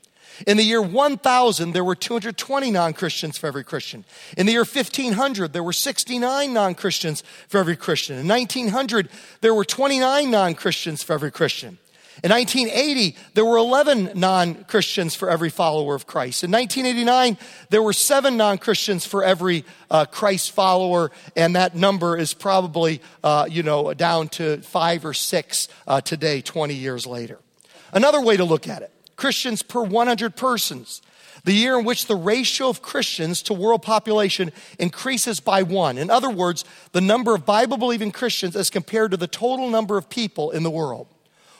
In 0.46 0.56
the 0.56 0.62
year 0.62 0.82
1000, 0.82 1.72
there 1.72 1.84
were 1.84 1.96
220 1.96 2.70
non 2.70 2.92
Christians 2.92 3.36
for 3.36 3.46
every 3.46 3.64
Christian. 3.64 4.04
In 4.36 4.46
the 4.46 4.52
year 4.52 4.60
1500, 4.64 5.52
there 5.52 5.62
were 5.62 5.72
69 5.72 6.52
non 6.52 6.74
Christians 6.74 7.22
for 7.48 7.58
every 7.58 7.76
Christian. 7.76 8.18
In 8.18 8.28
1900, 8.28 9.08
there 9.40 9.54
were 9.54 9.64
29 9.64 10.30
non 10.30 10.54
Christians 10.54 11.02
for 11.02 11.14
every 11.14 11.30
Christian. 11.30 11.78
In 12.24 12.32
1980, 12.32 13.16
there 13.34 13.44
were 13.44 13.58
11 13.58 14.12
non 14.14 14.64
Christians 14.64 15.14
for 15.14 15.30
every 15.30 15.50
follower 15.50 15.94
of 15.94 16.06
Christ. 16.06 16.42
In 16.42 16.50
1989, 16.50 17.38
there 17.70 17.82
were 17.82 17.92
seven 17.92 18.36
non 18.36 18.58
Christians 18.58 19.06
for 19.06 19.22
every 19.24 19.64
uh, 19.90 20.04
Christ 20.04 20.52
follower, 20.52 21.10
and 21.36 21.54
that 21.56 21.76
number 21.76 22.16
is 22.16 22.34
probably, 22.34 23.00
uh, 23.22 23.46
you 23.48 23.62
know, 23.62 23.94
down 23.94 24.28
to 24.30 24.58
five 24.62 25.04
or 25.04 25.14
six 25.14 25.68
uh, 25.86 26.00
today, 26.00 26.40
20 26.40 26.74
years 26.74 27.06
later. 27.06 27.38
Another 27.92 28.20
way 28.20 28.36
to 28.36 28.44
look 28.44 28.68
at 28.68 28.82
it 28.82 28.92
Christians 29.18 29.62
per 29.62 29.82
100 29.82 30.36
persons. 30.36 31.02
The 31.44 31.52
year 31.52 31.78
in 31.78 31.84
which 31.84 32.06
the 32.06 32.16
ratio 32.16 32.68
of 32.68 32.82
Christians 32.82 33.42
to 33.42 33.52
world 33.52 33.82
population 33.82 34.52
increases 34.78 35.40
by 35.40 35.62
one. 35.62 35.98
In 35.98 36.08
other 36.08 36.30
words, 36.30 36.64
the 36.92 37.00
number 37.00 37.34
of 37.34 37.44
Bible 37.44 37.76
believing 37.76 38.12
Christians 38.12 38.56
as 38.56 38.70
compared 38.70 39.10
to 39.10 39.16
the 39.16 39.26
total 39.26 39.68
number 39.68 39.98
of 39.98 40.08
people 40.08 40.52
in 40.52 40.62
the 40.62 40.70
world. 40.70 41.08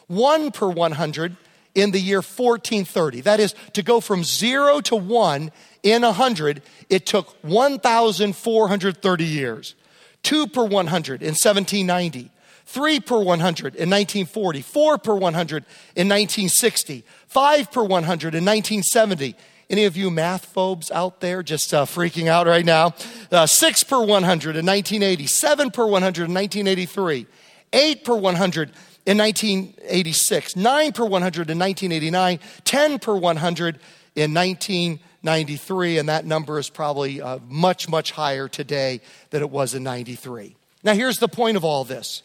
One 0.07 0.53
per 0.53 0.69
100 0.69 1.37
in 1.75 1.91
the 1.91 2.01
year 2.01 2.19
1430. 2.19 3.23
That 3.23 3.41
is, 3.41 3.55
to 3.73 3.83
go 3.83 4.01
from 4.01 4.25
zero 4.25 4.81
to 4.83 4.97
one 4.97 5.51
in 5.83 6.03
100, 6.03 6.63
it 6.89 7.07
took 7.07 7.37
1,430 7.43 9.25
years. 9.25 9.75
2 10.23 10.47
per 10.49 10.65
100 10.65 11.23
in 11.23 11.29
1790, 11.29 12.31
3 12.69 13.01
per 13.01 13.19
100 13.19 13.75
in 13.77 13.89
1940, 13.89 14.61
4 14.61 14.99
per 14.99 15.15
100 15.15 15.65
in 15.97 16.07
1960, 16.07 17.03
5 17.27 17.73
per 17.73 17.83
100 17.83 18.35
in 18.35 18.45
1970. 18.45 19.35
Any 19.71 19.85
of 19.85 19.97
you 19.97 20.11
math 20.11 20.45
phobes 20.45 20.91
out 20.91 21.21
there 21.21 21.43
just 21.43 21.73
uh, 21.73 21.87
freaking 21.87 22.29
out 22.29 22.47
right 22.47 22.67
now? 22.67 22.95
Uh, 23.33 23.47
6 23.47 23.85
per 23.85 24.05
100 24.05 24.57
in 24.57 24.67
1980, 24.67 25.27
7 25.27 25.71
per 25.71 25.87
100 25.87 26.29
in 26.29 26.35
1983, 26.35 27.27
8 27.73 28.05
per 28.05 28.17
100 28.17 28.71
in 29.07 29.17
1986, 29.17 30.57
9 30.57 30.93
per 30.93 31.05
100 31.07 31.51
in 31.51 31.59
1989, 31.59 32.39
10 32.65 32.99
per 32.99 33.17
100 33.17 33.79
in 34.15 34.35
1993, 34.35 35.99
and 35.99 36.09
that 36.11 36.27
number 36.27 36.59
is 36.59 36.69
probably 36.69 37.23
uh, 37.23 37.39
much, 37.49 37.89
much 37.89 38.11
higher 38.11 38.47
today 38.47 39.01
than 39.31 39.41
it 39.41 39.49
was 39.49 39.73
in 39.73 39.83
93. 39.83 40.55
Now, 40.85 40.93
here's 40.93 41.19
the 41.19 41.29
point 41.29 41.57
of 41.57 41.65
all 41.65 41.85
this 41.85 42.23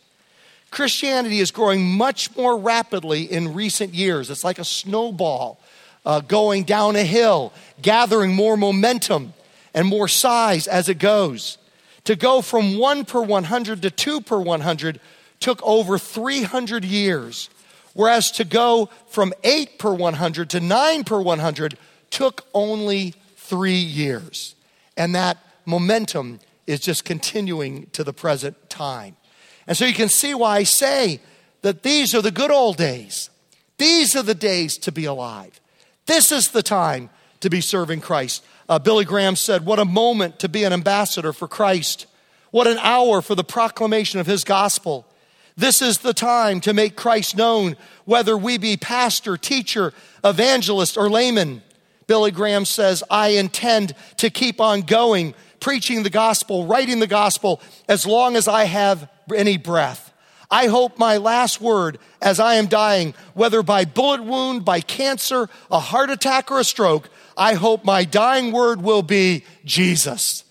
Christianity 0.74 1.39
is 1.39 1.51
growing 1.51 1.86
much 1.86 2.36
more 2.36 2.58
rapidly 2.58 3.32
in 3.32 3.53
recent 3.53 3.94
years. 3.94 4.32
It's 4.32 4.44
like 4.44 4.58
a 4.58 4.65
snowball 4.65 5.60
uh, 6.03 6.22
going 6.22 6.63
down 6.63 6.96
a 6.96 7.03
hill, 7.03 7.53
gathering 7.84 8.34
more 8.34 8.58
momentum 8.58 9.34
and 9.75 9.88
more 9.88 10.08
size 10.08 10.65
as 10.65 10.89
it 10.89 10.98
goes. 10.98 11.60
To 12.06 12.15
go 12.15 12.42
from 12.42 12.80
1 12.80 13.06
per 13.06 13.22
100 13.22 13.84
to 13.84 13.92
2 13.92 14.22
per 14.22 14.39
100 14.39 15.00
took 15.39 15.62
over 15.62 16.00
300 16.00 16.84
years, 16.84 17.51
whereas 17.94 18.32
to 18.32 18.44
go 18.44 18.89
from 19.08 19.32
8 19.44 19.77
per 19.77 19.94
100 19.94 20.50
to 20.50 20.60
9 20.60 21.03
per 21.03 21.22
100 21.22 21.77
took 22.10 22.48
only 22.51 23.13
three 23.36 23.74
years. 23.75 24.56
And 24.98 25.13
that 25.13 25.38
momentum 25.68 26.39
is 26.65 26.80
just 26.80 27.06
continuing 27.06 27.88
to 27.92 28.03
the 28.03 28.13
present 28.13 28.72
time. 28.72 29.18
And 29.67 29.77
so 29.77 29.86
you 29.86 29.93
can 29.93 30.10
see 30.10 30.34
why 30.34 30.58
I 30.58 30.63
say 30.63 31.20
that 31.62 31.84
these 31.84 32.13
are 32.13 32.22
the 32.22 32.32
good 32.32 32.51
old 32.51 32.77
days. 32.77 33.29
These 33.77 34.15
are 34.15 34.24
the 34.24 34.36
days 34.36 34.77
to 34.79 34.91
be 34.91 35.05
alive. 35.05 35.60
This 36.05 36.32
is 36.32 36.50
the 36.50 36.63
time 36.63 37.10
to 37.39 37.50
be 37.50 37.62
serving 37.62 38.01
Christ. 38.01 38.43
Uh, 38.70 38.79
Billy 38.79 39.05
Graham 39.05 39.36
said, 39.36 39.65
What 39.65 39.79
a 39.79 39.86
moment 39.86 40.39
to 40.39 40.50
be 40.50 40.63
an 40.63 40.74
ambassador 40.74 41.34
for 41.34 41.48
Christ. 41.48 42.05
What 42.51 42.67
an 42.67 42.77
hour 42.79 43.22
for 43.22 43.36
the 43.36 43.43
proclamation 43.43 44.20
of 44.20 44.27
his 44.27 44.43
gospel. 44.43 45.08
This 45.55 45.82
is 45.82 46.00
the 46.00 46.13
time 46.13 46.62
to 46.62 46.74
make 46.74 46.96
Christ 46.96 47.38
known, 47.38 47.77
whether 48.05 48.38
we 48.38 48.58
be 48.58 48.77
pastor, 48.77 49.38
teacher, 49.38 49.93
evangelist, 50.24 50.98
or 50.98 51.10
layman. 51.10 51.62
Billy 52.08 52.32
Graham 52.32 52.65
says, 52.65 53.03
I 53.10 53.29
intend 53.29 53.96
to 54.17 54.29
keep 54.29 54.60
on 54.60 54.82
going, 54.82 55.34
preaching 55.63 56.03
the 56.03 56.10
gospel, 56.10 56.67
writing 56.67 57.00
the 57.00 57.08
gospel, 57.08 57.62
as 57.88 58.05
long 58.05 58.36
as 58.36 58.50
I 58.50 58.65
have 58.65 59.10
any 59.34 59.58
breath. 59.58 60.13
I 60.51 60.67
hope 60.67 61.00
my 61.00 61.15
last 61.17 61.62
word 61.62 62.00
as 62.22 62.38
I 62.38 62.55
am 62.55 62.67
dying, 62.67 63.13
whether 63.34 63.63
by 63.63 63.86
bullet 63.86 64.22
wound, 64.22 64.65
by 64.65 64.82
cancer, 64.82 65.50
a 65.72 65.79
heart 65.79 66.10
attack, 66.10 66.51
or 66.51 66.60
a 66.60 66.65
stroke, 66.65 67.10
I 67.38 67.53
hope 67.53 67.86
my 67.86 68.03
dying 68.03 68.51
word 68.51 68.82
will 68.82 69.03
be 69.03 69.46
Jesus. 69.63 70.43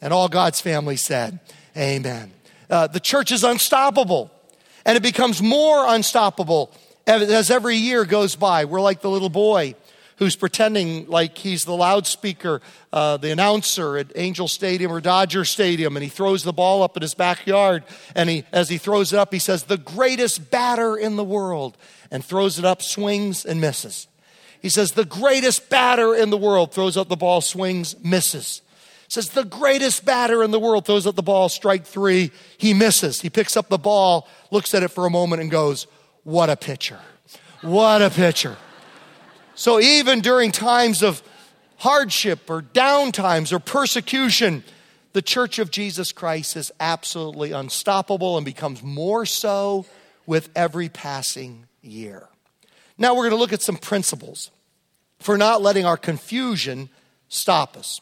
And 0.00 0.12
all 0.12 0.28
God's 0.28 0.60
family 0.60 0.96
said, 0.96 1.40
Amen. 1.76 2.30
Uh, 2.70 2.86
the 2.86 3.00
church 3.00 3.32
is 3.32 3.42
unstoppable, 3.42 4.30
and 4.86 4.96
it 4.96 5.02
becomes 5.02 5.42
more 5.42 5.88
unstoppable 5.88 6.72
as 7.04 7.50
every 7.50 7.76
year 7.76 8.04
goes 8.04 8.36
by. 8.36 8.64
We're 8.64 8.80
like 8.80 9.00
the 9.00 9.10
little 9.10 9.28
boy 9.28 9.74
who's 10.22 10.36
pretending 10.36 11.06
like 11.08 11.36
he's 11.36 11.64
the 11.64 11.74
loudspeaker, 11.74 12.60
uh, 12.92 13.16
the 13.16 13.32
announcer 13.32 13.96
at 13.96 14.12
Angel 14.14 14.46
Stadium 14.46 14.92
or 14.92 15.00
Dodger 15.00 15.44
Stadium, 15.44 15.96
and 15.96 16.04
he 16.04 16.08
throws 16.08 16.44
the 16.44 16.52
ball 16.52 16.82
up 16.82 16.96
in 16.96 17.02
his 17.02 17.14
backyard. 17.14 17.82
And 18.14 18.30
he, 18.30 18.44
as 18.52 18.68
he 18.68 18.78
throws 18.78 19.12
it 19.12 19.18
up, 19.18 19.32
he 19.32 19.40
says, 19.40 19.64
The 19.64 19.78
greatest 19.78 20.50
batter 20.50 20.96
in 20.96 21.16
the 21.16 21.24
world, 21.24 21.76
and 22.10 22.24
throws 22.24 22.58
it 22.58 22.64
up, 22.64 22.82
swings, 22.82 23.44
and 23.44 23.60
misses. 23.60 24.06
He 24.60 24.68
says, 24.68 24.92
The 24.92 25.04
greatest 25.04 25.68
batter 25.68 26.14
in 26.14 26.30
the 26.30 26.38
world, 26.38 26.72
throws 26.72 26.96
up 26.96 27.08
the 27.08 27.16
ball, 27.16 27.40
swings, 27.40 27.96
misses. 28.04 28.62
Says, 29.08 29.30
The 29.30 29.44
greatest 29.44 30.04
batter 30.04 30.42
in 30.44 30.52
the 30.52 30.60
world, 30.60 30.86
throws 30.86 31.06
up 31.06 31.16
the 31.16 31.22
ball, 31.22 31.48
strike 31.48 31.84
three, 31.84 32.30
he 32.58 32.74
misses. 32.74 33.20
He 33.20 33.28
picks 33.28 33.56
up 33.56 33.68
the 33.68 33.78
ball, 33.78 34.28
looks 34.52 34.72
at 34.72 34.84
it 34.84 34.88
for 34.88 35.04
a 35.04 35.10
moment, 35.10 35.42
and 35.42 35.50
goes, 35.50 35.88
What 36.22 36.48
a 36.48 36.56
pitcher! 36.56 37.00
What 37.60 38.02
a 38.02 38.10
pitcher! 38.10 38.56
So 39.54 39.80
even 39.80 40.20
during 40.20 40.50
times 40.50 41.02
of 41.02 41.22
hardship 41.76 42.48
or 42.48 42.62
down 42.62 43.12
times 43.12 43.52
or 43.52 43.58
persecution, 43.58 44.64
the 45.12 45.22
church 45.22 45.58
of 45.58 45.70
Jesus 45.70 46.12
Christ 46.12 46.56
is 46.56 46.72
absolutely 46.80 47.52
unstoppable 47.52 48.36
and 48.36 48.46
becomes 48.46 48.82
more 48.82 49.26
so 49.26 49.86
with 50.26 50.48
every 50.56 50.88
passing 50.88 51.66
year. 51.82 52.28
Now 52.96 53.14
we're 53.14 53.22
going 53.22 53.32
to 53.32 53.36
look 53.36 53.52
at 53.52 53.62
some 53.62 53.76
principles 53.76 54.50
for 55.18 55.36
not 55.36 55.60
letting 55.60 55.84
our 55.84 55.96
confusion 55.96 56.88
stop 57.28 57.76
us. 57.76 58.00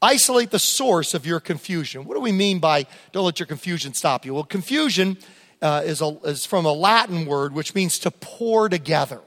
Isolate 0.00 0.50
the 0.50 0.58
source 0.58 1.14
of 1.14 1.26
your 1.26 1.40
confusion. 1.40 2.04
What 2.04 2.14
do 2.14 2.20
we 2.20 2.32
mean 2.32 2.58
by 2.58 2.86
don't 3.12 3.24
let 3.24 3.38
your 3.38 3.46
confusion 3.46 3.94
stop 3.94 4.26
you? 4.26 4.34
Well, 4.34 4.44
confusion 4.44 5.16
uh, 5.60 5.82
is, 5.84 6.00
a, 6.00 6.18
is 6.24 6.44
from 6.44 6.64
a 6.64 6.72
Latin 6.72 7.24
word 7.24 7.54
which 7.54 7.74
means 7.74 7.98
to 8.00 8.10
pour 8.10 8.68
together. 8.68 9.20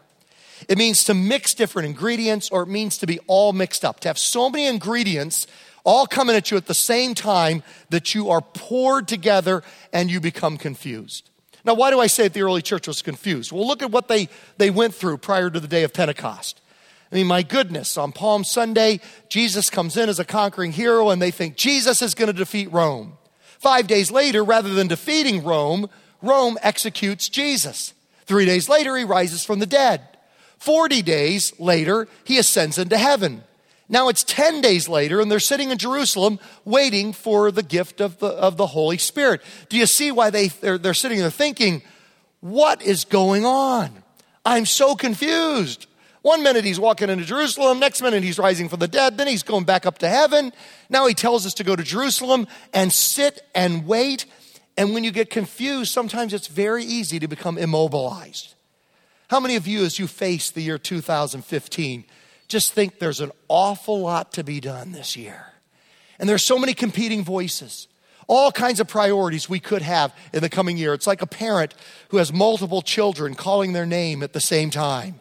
It 0.68 0.78
means 0.78 1.04
to 1.06 1.14
mix 1.14 1.54
different 1.54 1.88
ingredients, 1.88 2.50
or 2.50 2.64
it 2.64 2.68
means 2.68 2.98
to 3.00 3.08
be 3.08 3.20
all 3.28 3.54
mixed 3.54 3.86
up, 3.86 4.00
to 4.02 4.10
have 4.10 4.18
so 4.18 4.50
many 4.50 4.68
ingredients 4.68 5.48
all 5.84 6.08
coming 6.08 6.36
at 6.36 6.50
you 6.50 6.58
at 6.58 6.66
the 6.66 6.74
same 6.74 7.14
time 7.14 7.64
that 7.90 8.16
you 8.16 8.30
are 8.30 8.42
poured 8.42 9.08
together 9.08 9.64
and 9.94 10.10
you 10.10 10.20
become 10.20 10.58
confused. 10.58 11.30
Now, 11.64 11.76
why 11.76 11.90
do 11.90 12.00
I 12.00 12.08
say 12.08 12.24
that 12.24 12.34
the 12.34 12.42
early 12.42 12.62
church 12.62 12.88
was 12.88 13.02
confused? 13.02 13.52
Well, 13.52 13.68
look 13.68 13.82
at 13.82 13.92
what 13.92 14.08
they, 14.08 14.30
they 14.58 14.70
went 14.70 14.94
through 14.94 15.18
prior 15.18 15.50
to 15.50 15.60
the 15.60 15.68
day 15.68 15.84
of 15.84 15.94
Pentecost. 15.94 16.62
I 17.12 17.16
mean, 17.16 17.28
my 17.28 17.44
goodness, 17.44 17.98
on 17.98 18.12
Palm 18.12 18.44
Sunday, 18.44 19.00
Jesus 19.30 19.70
comes 19.70 19.96
in 19.96 20.10
as 20.10 20.20
a 20.20 20.26
conquering 20.26 20.72
hero, 20.72 21.10
and 21.10 21.22
they 21.22 21.32
think 21.32 21.56
Jesus 21.56 22.02
is 22.02 22.16
going 22.16 22.28
to 22.28 22.34
defeat 22.34 22.72
Rome. 22.72 23.18
Five 23.60 23.88
days 23.88 24.12
later, 24.12 24.44
rather 24.44 24.74
than 24.74 24.88
defeating 24.88 25.44
Rome, 25.44 25.90
Rome 26.22 26.58
executes 26.62 27.30
Jesus. 27.30 27.94
Three 28.26 28.46
days 28.46 28.68
later, 28.70 28.96
he 28.98 29.04
rises 29.04 29.46
from 29.46 29.60
the 29.60 29.66
dead. 29.66 30.02
40 30.66 31.04
days 31.04 31.54
later, 31.60 32.08
he 32.24 32.40
ascends 32.40 32.80
into 32.80 32.98
heaven. 32.98 33.44
Now 33.88 34.10
it's 34.10 34.24
10 34.24 34.62
days 34.62 34.90
later, 34.90 35.22
and 35.22 35.30
they're 35.30 35.40
sitting 35.40 35.70
in 35.70 35.78
Jerusalem 35.78 36.40
waiting 36.66 37.14
for 37.14 37.52
the 37.52 37.62
gift 37.62 38.02
of 38.02 38.18
the, 38.18 38.30
of 38.30 38.58
the 38.58 38.66
Holy 38.66 38.98
Spirit. 38.98 39.42
Do 39.70 39.78
you 39.78 39.86
see 39.86 40.12
why 40.12 40.32
they, 40.32 40.48
they're, 40.48 40.80
they're 40.80 40.96
sitting 40.96 41.20
there 41.20 41.30
thinking, 41.30 41.84
what 42.40 42.82
is 42.82 43.06
going 43.06 43.46
on? 43.46 44.04
I'm 44.44 44.66
so 44.66 44.96
confused. 44.96 45.86
One 46.24 46.42
minute 46.42 46.66
he's 46.66 46.80
walking 46.80 47.12
into 47.12 47.26
Jerusalem, 47.26 47.78
next 47.78 48.02
minute 48.02 48.24
he's 48.24 48.40
rising 48.40 48.68
from 48.68 48.80
the 48.80 48.88
dead, 48.88 49.20
then 49.20 49.28
he's 49.28 49.44
going 49.44 49.66
back 49.66 49.86
up 49.86 50.00
to 50.00 50.10
heaven. 50.10 50.52
Now 50.90 51.06
he 51.06 51.14
tells 51.14 51.46
us 51.46 51.54
to 51.56 51.64
go 51.64 51.76
to 51.76 51.84
Jerusalem 51.84 52.48
and 52.74 52.92
sit 52.92 53.48
and 53.54 53.86
wait. 53.86 54.26
And 54.78 54.96
when 54.96 55.04
you 55.04 55.12
get 55.12 55.30
confused, 55.30 55.92
sometimes 55.92 56.34
it's 56.34 56.48
very 56.48 56.84
easy 56.84 57.20
to 57.20 57.28
become 57.28 57.60
immobilized. 57.60 58.55
How 59.28 59.40
many 59.40 59.56
of 59.56 59.66
you, 59.66 59.84
as 59.84 59.98
you 59.98 60.08
face 60.08 60.52
the 60.52 60.62
year 60.62 60.78
2015, 60.78 62.06
just 62.48 62.74
think 62.74 63.00
there's 63.00 63.22
an 63.22 63.32
awful 63.48 64.00
lot 64.02 64.34
to 64.34 64.44
be 64.44 64.60
done 64.60 64.92
this 64.92 65.18
year? 65.18 65.54
And 66.20 66.30
there's 66.30 66.44
so 66.44 66.60
many 66.60 66.74
competing 66.74 67.24
voices, 67.24 67.88
all 68.28 68.52
kinds 68.52 68.80
of 68.80 68.88
priorities 68.88 69.50
we 69.50 69.60
could 69.60 69.82
have 69.82 70.16
in 70.32 70.42
the 70.42 70.50
coming 70.50 70.78
year. 70.78 70.94
It's 70.94 71.08
like 71.08 71.24
a 71.24 71.28
parent 71.28 71.74
who 72.10 72.18
has 72.18 72.32
multiple 72.32 72.84
children 72.84 73.34
calling 73.34 73.74
their 73.74 73.86
name 73.86 74.22
at 74.22 74.34
the 74.34 74.40
same 74.40 74.70
time. 74.70 75.20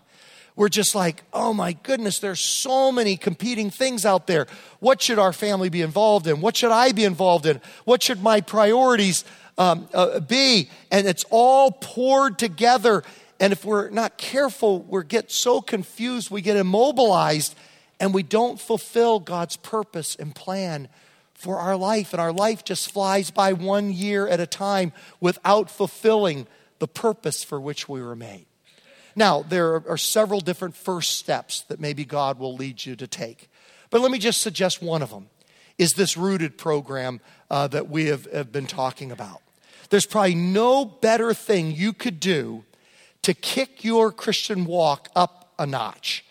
We're 0.56 0.68
just 0.68 0.94
like, 0.94 1.24
oh 1.32 1.52
my 1.52 1.72
goodness, 1.72 2.20
there's 2.20 2.40
so 2.40 2.92
many 2.92 3.16
competing 3.16 3.70
things 3.70 4.06
out 4.06 4.28
there. 4.28 4.46
What 4.78 5.02
should 5.02 5.18
our 5.18 5.32
family 5.32 5.68
be 5.68 5.82
involved 5.82 6.26
in? 6.28 6.40
What 6.40 6.56
should 6.56 6.70
I 6.70 6.92
be 6.92 7.04
involved 7.04 7.46
in? 7.46 7.60
What 7.84 8.02
should 8.02 8.22
my 8.22 8.40
priorities 8.40 9.24
um, 9.58 9.88
uh, 9.92 10.20
be? 10.20 10.70
And 10.92 11.08
it's 11.08 11.24
all 11.30 11.72
poured 11.72 12.38
together 12.38 13.02
and 13.40 13.52
if 13.52 13.64
we're 13.64 13.90
not 13.90 14.16
careful, 14.16 14.82
we 14.82 15.04
get 15.04 15.30
so 15.30 15.60
confused, 15.60 16.30
we 16.30 16.40
get 16.40 16.56
immobilized, 16.56 17.54
and 17.98 18.14
we 18.14 18.22
don't 18.22 18.60
fulfill 18.60 19.20
God's 19.20 19.56
purpose 19.56 20.14
and 20.16 20.34
plan 20.34 20.88
for 21.34 21.58
our 21.58 21.76
life. 21.76 22.12
And 22.12 22.20
our 22.20 22.32
life 22.32 22.64
just 22.64 22.92
flies 22.92 23.30
by 23.30 23.52
one 23.52 23.92
year 23.92 24.26
at 24.28 24.40
a 24.40 24.46
time 24.46 24.92
without 25.20 25.70
fulfilling 25.70 26.46
the 26.78 26.88
purpose 26.88 27.44
for 27.44 27.60
which 27.60 27.88
we 27.88 28.02
were 28.02 28.16
made. 28.16 28.46
Now, 29.16 29.42
there 29.42 29.88
are 29.88 29.98
several 29.98 30.40
different 30.40 30.74
first 30.74 31.16
steps 31.18 31.62
that 31.62 31.80
maybe 31.80 32.04
God 32.04 32.38
will 32.38 32.54
lead 32.54 32.84
you 32.84 32.96
to 32.96 33.06
take. 33.06 33.48
But 33.90 34.00
let 34.00 34.10
me 34.10 34.18
just 34.18 34.40
suggest 34.42 34.82
one 34.82 35.02
of 35.02 35.10
them 35.10 35.28
is 35.78 35.94
this 35.94 36.16
rooted 36.16 36.56
program 36.56 37.20
uh, 37.50 37.68
that 37.68 37.88
we 37.88 38.06
have, 38.06 38.30
have 38.32 38.52
been 38.52 38.66
talking 38.66 39.12
about. 39.12 39.40
There's 39.90 40.06
probably 40.06 40.34
no 40.34 40.84
better 40.84 41.34
thing 41.34 41.72
you 41.72 41.92
could 41.92 42.20
do 42.20 42.64
to 43.24 43.32
kick 43.32 43.82
your 43.82 44.12
Christian 44.12 44.66
walk 44.66 45.08
up 45.16 45.50
a 45.58 45.66
notch, 45.66 46.24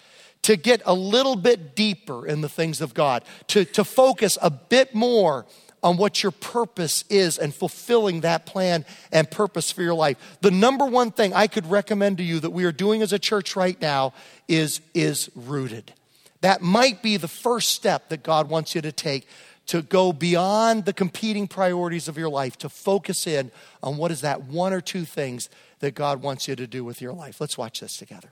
to 0.44 0.56
get 0.56 0.82
a 0.86 0.94
little 0.94 1.36
bit 1.36 1.76
deeper 1.76 2.26
in 2.28 2.42
the 2.42 2.50
things 2.50 2.82
of 2.82 2.94
God, 2.94 3.24
to, 3.48 3.66
to 3.66 3.84
focus 3.84 4.38
a 4.42 4.52
bit 4.52 4.94
more 4.94 5.46
on 5.82 5.98
what 5.98 6.22
your 6.22 6.32
purpose 6.32 7.04
is 7.10 7.38
and 7.40 7.54
fulfilling 7.54 8.22
that 8.22 8.46
plan 8.46 8.86
and 9.12 9.30
purpose 9.30 9.72
for 9.72 9.82
your 9.82 9.96
life. 9.96 10.38
The 10.42 10.52
number 10.52 10.86
one 10.86 11.12
thing 11.12 11.34
I 11.34 11.48
could 11.48 11.66
recommend 11.70 12.18
to 12.18 12.24
you 12.24 12.40
that 12.40 12.52
we 12.52 12.64
are 12.64 12.72
doing 12.72 13.02
as 13.02 13.12
a 13.12 13.20
church 13.20 13.56
right 13.56 13.80
now 13.82 14.14
is, 14.48 14.80
is 14.94 15.32
rooted. 15.36 15.94
That 16.42 16.62
might 16.62 17.02
be 17.02 17.18
the 17.18 17.28
first 17.28 17.70
step 17.70 18.10
that 18.10 18.22
God 18.22 18.50
wants 18.50 18.76
you 18.76 18.82
to 18.82 18.92
take 18.92 19.28
to 19.66 19.82
go 19.82 20.14
beyond 20.14 20.86
the 20.86 20.94
competing 20.94 21.48
priorities 21.48 22.08
of 22.08 22.18
your 22.18 22.30
life, 22.30 22.58
to 22.60 22.70
focus 22.70 23.26
in 23.26 23.50
on 23.82 23.98
what 23.98 24.12
is 24.12 24.22
that 24.22 24.44
one 24.44 24.74
or 24.74 24.82
two 24.82 25.06
things 25.06 25.50
that 25.84 25.96
God 25.96 26.22
wants 26.22 26.48
you 26.48 26.56
to 26.56 26.66
do 26.66 26.86
with 26.86 27.02
your 27.02 27.12
life. 27.12 27.42
Let's 27.42 27.58
watch 27.58 27.82
this 27.82 27.98
together. 27.98 28.30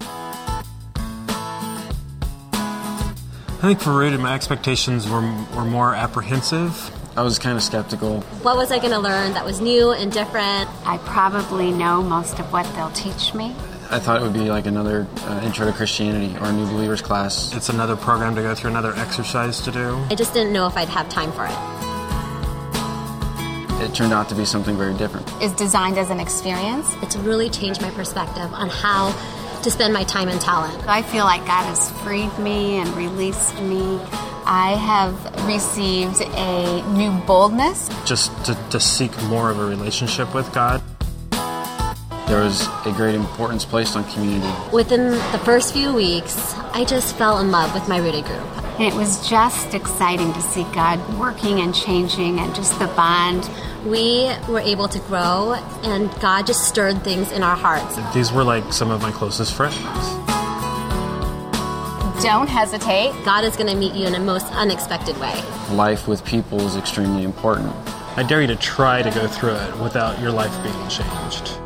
I 0.00 0.64
think 3.60 3.80
for 3.80 3.92
Rooted, 3.92 4.18
my 4.18 4.34
expectations 4.34 5.08
were, 5.08 5.20
were 5.54 5.64
more 5.64 5.94
apprehensive. 5.94 6.90
I 7.16 7.22
was 7.22 7.38
kind 7.38 7.56
of 7.56 7.62
skeptical. 7.62 8.22
What 8.42 8.56
was 8.56 8.72
I 8.72 8.78
going 8.78 8.90
to 8.90 8.98
learn 8.98 9.34
that 9.34 9.44
was 9.44 9.60
new 9.60 9.92
and 9.92 10.10
different? 10.10 10.68
I 10.84 10.98
probably 11.04 11.70
know 11.70 12.02
most 12.02 12.40
of 12.40 12.52
what 12.52 12.66
they'll 12.74 12.90
teach 12.90 13.32
me. 13.32 13.54
I 13.88 14.00
thought 14.00 14.20
it 14.20 14.24
would 14.24 14.32
be 14.32 14.50
like 14.50 14.66
another 14.66 15.06
uh, 15.18 15.42
intro 15.44 15.64
to 15.66 15.72
Christianity 15.72 16.36
or 16.38 16.46
a 16.46 16.52
new 16.52 16.66
believers 16.66 17.02
class. 17.02 17.54
It's 17.54 17.68
another 17.68 17.94
program 17.94 18.34
to 18.34 18.42
go 18.42 18.52
through, 18.56 18.70
another 18.70 18.94
exercise 18.96 19.60
to 19.60 19.70
do. 19.70 20.04
I 20.10 20.16
just 20.16 20.34
didn't 20.34 20.52
know 20.52 20.66
if 20.66 20.76
I'd 20.76 20.88
have 20.88 21.08
time 21.08 21.30
for 21.30 21.46
it. 21.46 21.79
It 23.80 23.94
turned 23.94 24.12
out 24.12 24.28
to 24.28 24.34
be 24.34 24.44
something 24.44 24.76
very 24.76 24.92
different. 24.94 25.26
Is 25.42 25.52
designed 25.52 25.96
as 25.96 26.10
an 26.10 26.20
experience. 26.20 26.86
It's 27.00 27.16
really 27.16 27.48
changed 27.48 27.80
my 27.80 27.90
perspective 27.90 28.52
on 28.52 28.68
how 28.68 29.10
to 29.62 29.70
spend 29.70 29.94
my 29.94 30.04
time 30.04 30.28
and 30.28 30.38
talent. 30.38 30.86
I 30.86 31.00
feel 31.00 31.24
like 31.24 31.40
God 31.46 31.64
has 31.64 31.90
freed 32.02 32.36
me 32.38 32.76
and 32.76 32.88
released 32.94 33.58
me. 33.62 33.98
I 34.44 34.72
have 34.72 35.46
received 35.46 36.20
a 36.20 36.82
new 36.92 37.10
boldness. 37.26 37.88
Just 38.04 38.32
to, 38.44 38.54
to 38.68 38.78
seek 38.78 39.10
more 39.24 39.50
of 39.50 39.58
a 39.58 39.64
relationship 39.64 40.34
with 40.34 40.52
God. 40.52 40.82
There 42.26 42.42
was 42.44 42.66
a 42.84 42.92
great 42.94 43.14
importance 43.14 43.64
placed 43.64 43.96
on 43.96 44.04
community. 44.12 44.52
Within 44.72 45.12
the 45.32 45.40
first 45.44 45.72
few 45.72 45.94
weeks, 45.94 46.54
I 46.72 46.84
just 46.84 47.16
fell 47.16 47.38
in 47.38 47.50
love 47.50 47.72
with 47.72 47.88
my 47.88 47.96
rooted 47.96 48.26
group. 48.26 48.59
And 48.80 48.90
it 48.90 48.96
was 48.96 49.28
just 49.28 49.74
exciting 49.74 50.32
to 50.32 50.40
see 50.40 50.64
God 50.72 50.98
working 51.18 51.60
and 51.60 51.74
changing 51.74 52.38
and 52.38 52.54
just 52.54 52.78
the 52.78 52.86
bond. 52.86 53.50
We 53.84 54.32
were 54.48 54.60
able 54.60 54.88
to 54.88 54.98
grow, 55.00 55.52
and 55.82 56.10
God 56.22 56.46
just 56.46 56.66
stirred 56.66 57.04
things 57.04 57.30
in 57.30 57.42
our 57.42 57.56
hearts. 57.56 57.98
These 58.14 58.32
were 58.32 58.42
like 58.42 58.72
some 58.72 58.90
of 58.90 59.02
my 59.02 59.10
closest 59.10 59.52
friends. 59.52 59.76
Don't 62.24 62.48
hesitate. 62.48 63.12
God 63.22 63.44
is 63.44 63.54
going 63.54 63.68
to 63.68 63.76
meet 63.76 63.92
you 63.92 64.06
in 64.06 64.14
a 64.14 64.18
most 64.18 64.46
unexpected 64.46 65.14
way. 65.18 65.38
Life 65.72 66.08
with 66.08 66.24
people 66.24 66.62
is 66.62 66.74
extremely 66.74 67.24
important. 67.24 67.76
I 68.16 68.22
dare 68.22 68.40
you 68.40 68.46
to 68.46 68.56
try 68.56 69.02
to 69.02 69.10
go 69.10 69.26
through 69.26 69.56
it 69.56 69.76
without 69.76 70.18
your 70.20 70.30
life 70.30 70.54
being 70.62 70.88
changed 70.88 71.59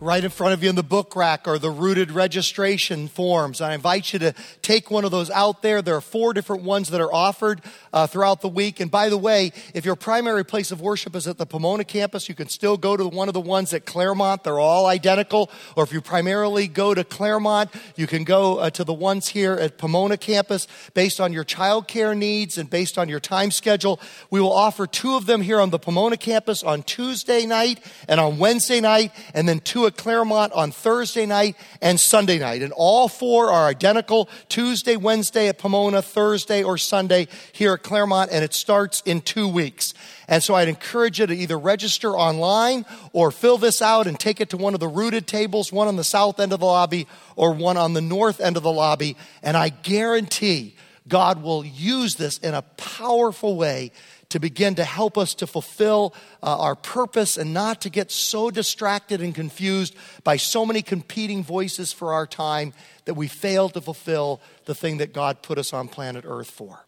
right 0.00 0.24
in 0.24 0.30
front 0.30 0.54
of 0.54 0.62
you 0.62 0.70
in 0.70 0.76
the 0.76 0.82
book 0.82 1.14
rack 1.14 1.46
are 1.46 1.58
the 1.58 1.70
rooted 1.70 2.10
registration 2.10 3.06
forms. 3.06 3.60
I 3.60 3.74
invite 3.74 4.14
you 4.14 4.18
to 4.20 4.34
take 4.62 4.90
one 4.90 5.04
of 5.04 5.10
those 5.10 5.30
out 5.30 5.60
there. 5.60 5.82
There 5.82 5.94
are 5.94 6.00
four 6.00 6.32
different 6.32 6.62
ones 6.62 6.88
that 6.88 7.02
are 7.02 7.12
offered 7.12 7.60
uh, 7.92 8.06
throughout 8.06 8.40
the 8.40 8.48
week. 8.48 8.80
And 8.80 8.90
by 8.90 9.10
the 9.10 9.18
way, 9.18 9.52
if 9.74 9.84
your 9.84 9.96
primary 9.96 10.44
place 10.44 10.70
of 10.70 10.80
worship 10.80 11.14
is 11.14 11.28
at 11.28 11.36
the 11.36 11.44
Pomona 11.44 11.84
campus, 11.84 12.30
you 12.30 12.34
can 12.34 12.48
still 12.48 12.78
go 12.78 12.96
to 12.96 13.06
one 13.06 13.28
of 13.28 13.34
the 13.34 13.40
ones 13.40 13.74
at 13.74 13.84
Claremont. 13.84 14.42
They're 14.42 14.58
all 14.58 14.86
identical. 14.86 15.50
Or 15.76 15.84
if 15.84 15.92
you 15.92 16.00
primarily 16.00 16.66
go 16.66 16.94
to 16.94 17.04
Claremont, 17.04 17.70
you 17.94 18.06
can 18.06 18.24
go 18.24 18.58
uh, 18.58 18.70
to 18.70 18.84
the 18.84 18.94
ones 18.94 19.28
here 19.28 19.52
at 19.52 19.76
Pomona 19.76 20.16
campus 20.16 20.66
based 20.94 21.20
on 21.20 21.34
your 21.34 21.44
child 21.44 21.88
care 21.88 22.14
needs 22.14 22.56
and 22.56 22.70
based 22.70 22.96
on 22.96 23.10
your 23.10 23.20
time 23.20 23.50
schedule. 23.50 24.00
We 24.30 24.40
will 24.40 24.52
offer 24.52 24.86
two 24.86 25.16
of 25.16 25.26
them 25.26 25.42
here 25.42 25.60
on 25.60 25.68
the 25.68 25.78
Pomona 25.78 26.16
campus 26.16 26.62
on 26.62 26.84
Tuesday 26.84 27.44
night 27.44 27.84
and 28.08 28.18
on 28.18 28.38
Wednesday 28.38 28.80
night, 28.80 29.12
and 29.34 29.46
then 29.46 29.60
two 29.60 29.89
at 29.90 29.96
Claremont 29.96 30.52
on 30.52 30.70
Thursday 30.70 31.26
night 31.26 31.56
and 31.82 31.98
Sunday 31.98 32.38
night. 32.38 32.62
And 32.62 32.72
all 32.72 33.08
four 33.08 33.50
are 33.50 33.66
identical 33.66 34.28
Tuesday, 34.48 34.96
Wednesday 34.96 35.48
at 35.48 35.58
Pomona, 35.58 36.00
Thursday 36.00 36.62
or 36.62 36.78
Sunday 36.78 37.28
here 37.52 37.74
at 37.74 37.82
Claremont, 37.82 38.30
and 38.32 38.44
it 38.44 38.54
starts 38.54 39.02
in 39.04 39.20
two 39.20 39.48
weeks. 39.48 39.92
And 40.28 40.42
so 40.42 40.54
I'd 40.54 40.68
encourage 40.68 41.18
you 41.18 41.26
to 41.26 41.34
either 41.34 41.58
register 41.58 42.12
online 42.16 42.86
or 43.12 43.30
fill 43.30 43.58
this 43.58 43.82
out 43.82 44.06
and 44.06 44.18
take 44.18 44.40
it 44.40 44.50
to 44.50 44.56
one 44.56 44.74
of 44.74 44.80
the 44.80 44.88
rooted 44.88 45.26
tables, 45.26 45.72
one 45.72 45.88
on 45.88 45.96
the 45.96 46.04
south 46.04 46.38
end 46.38 46.52
of 46.52 46.60
the 46.60 46.66
lobby 46.66 47.06
or 47.34 47.52
one 47.52 47.76
on 47.76 47.92
the 47.92 48.00
north 48.00 48.40
end 48.40 48.56
of 48.56 48.62
the 48.62 48.72
lobby. 48.72 49.16
And 49.42 49.56
I 49.56 49.70
guarantee 49.70 50.76
God 51.08 51.42
will 51.42 51.64
use 51.64 52.14
this 52.14 52.38
in 52.38 52.54
a 52.54 52.62
powerful 52.62 53.56
way 53.56 53.90
to 54.30 54.40
begin 54.40 54.74
to 54.76 54.84
help 54.84 55.18
us 55.18 55.34
to 55.34 55.46
fulfill 55.46 56.14
uh, 56.42 56.58
our 56.58 56.74
purpose 56.74 57.36
and 57.36 57.52
not 57.52 57.80
to 57.82 57.90
get 57.90 58.10
so 58.10 58.50
distracted 58.50 59.20
and 59.20 59.34
confused 59.34 59.94
by 60.24 60.36
so 60.36 60.64
many 60.64 60.82
competing 60.82 61.44
voices 61.44 61.92
for 61.92 62.12
our 62.12 62.26
time 62.26 62.72
that 63.04 63.14
we 63.14 63.28
fail 63.28 63.68
to 63.68 63.80
fulfill 63.80 64.40
the 64.64 64.74
thing 64.74 64.98
that 64.98 65.12
God 65.12 65.42
put 65.42 65.58
us 65.58 65.72
on 65.72 65.88
planet 65.88 66.24
Earth 66.26 66.50
for. 66.50 66.86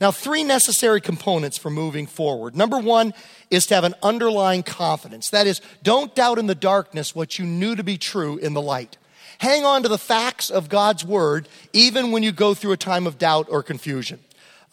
Now, 0.00 0.10
three 0.10 0.42
necessary 0.42 1.00
components 1.00 1.56
for 1.58 1.70
moving 1.70 2.06
forward. 2.06 2.56
Number 2.56 2.78
one 2.78 3.14
is 3.50 3.66
to 3.66 3.74
have 3.74 3.84
an 3.84 3.94
underlying 4.02 4.62
confidence. 4.62 5.30
That 5.30 5.46
is, 5.46 5.60
don't 5.82 6.14
doubt 6.14 6.38
in 6.38 6.46
the 6.46 6.54
darkness 6.54 7.14
what 7.14 7.38
you 7.38 7.44
knew 7.44 7.76
to 7.76 7.84
be 7.84 7.96
true 7.96 8.36
in 8.38 8.54
the 8.54 8.62
light. 8.62 8.96
Hang 9.38 9.64
on 9.64 9.82
to 9.82 9.88
the 9.88 9.98
facts 9.98 10.50
of 10.50 10.68
God's 10.68 11.04
word 11.04 11.48
even 11.72 12.12
when 12.12 12.22
you 12.22 12.32
go 12.32 12.54
through 12.54 12.72
a 12.72 12.76
time 12.76 13.06
of 13.06 13.18
doubt 13.18 13.46
or 13.50 13.62
confusion. 13.62 14.20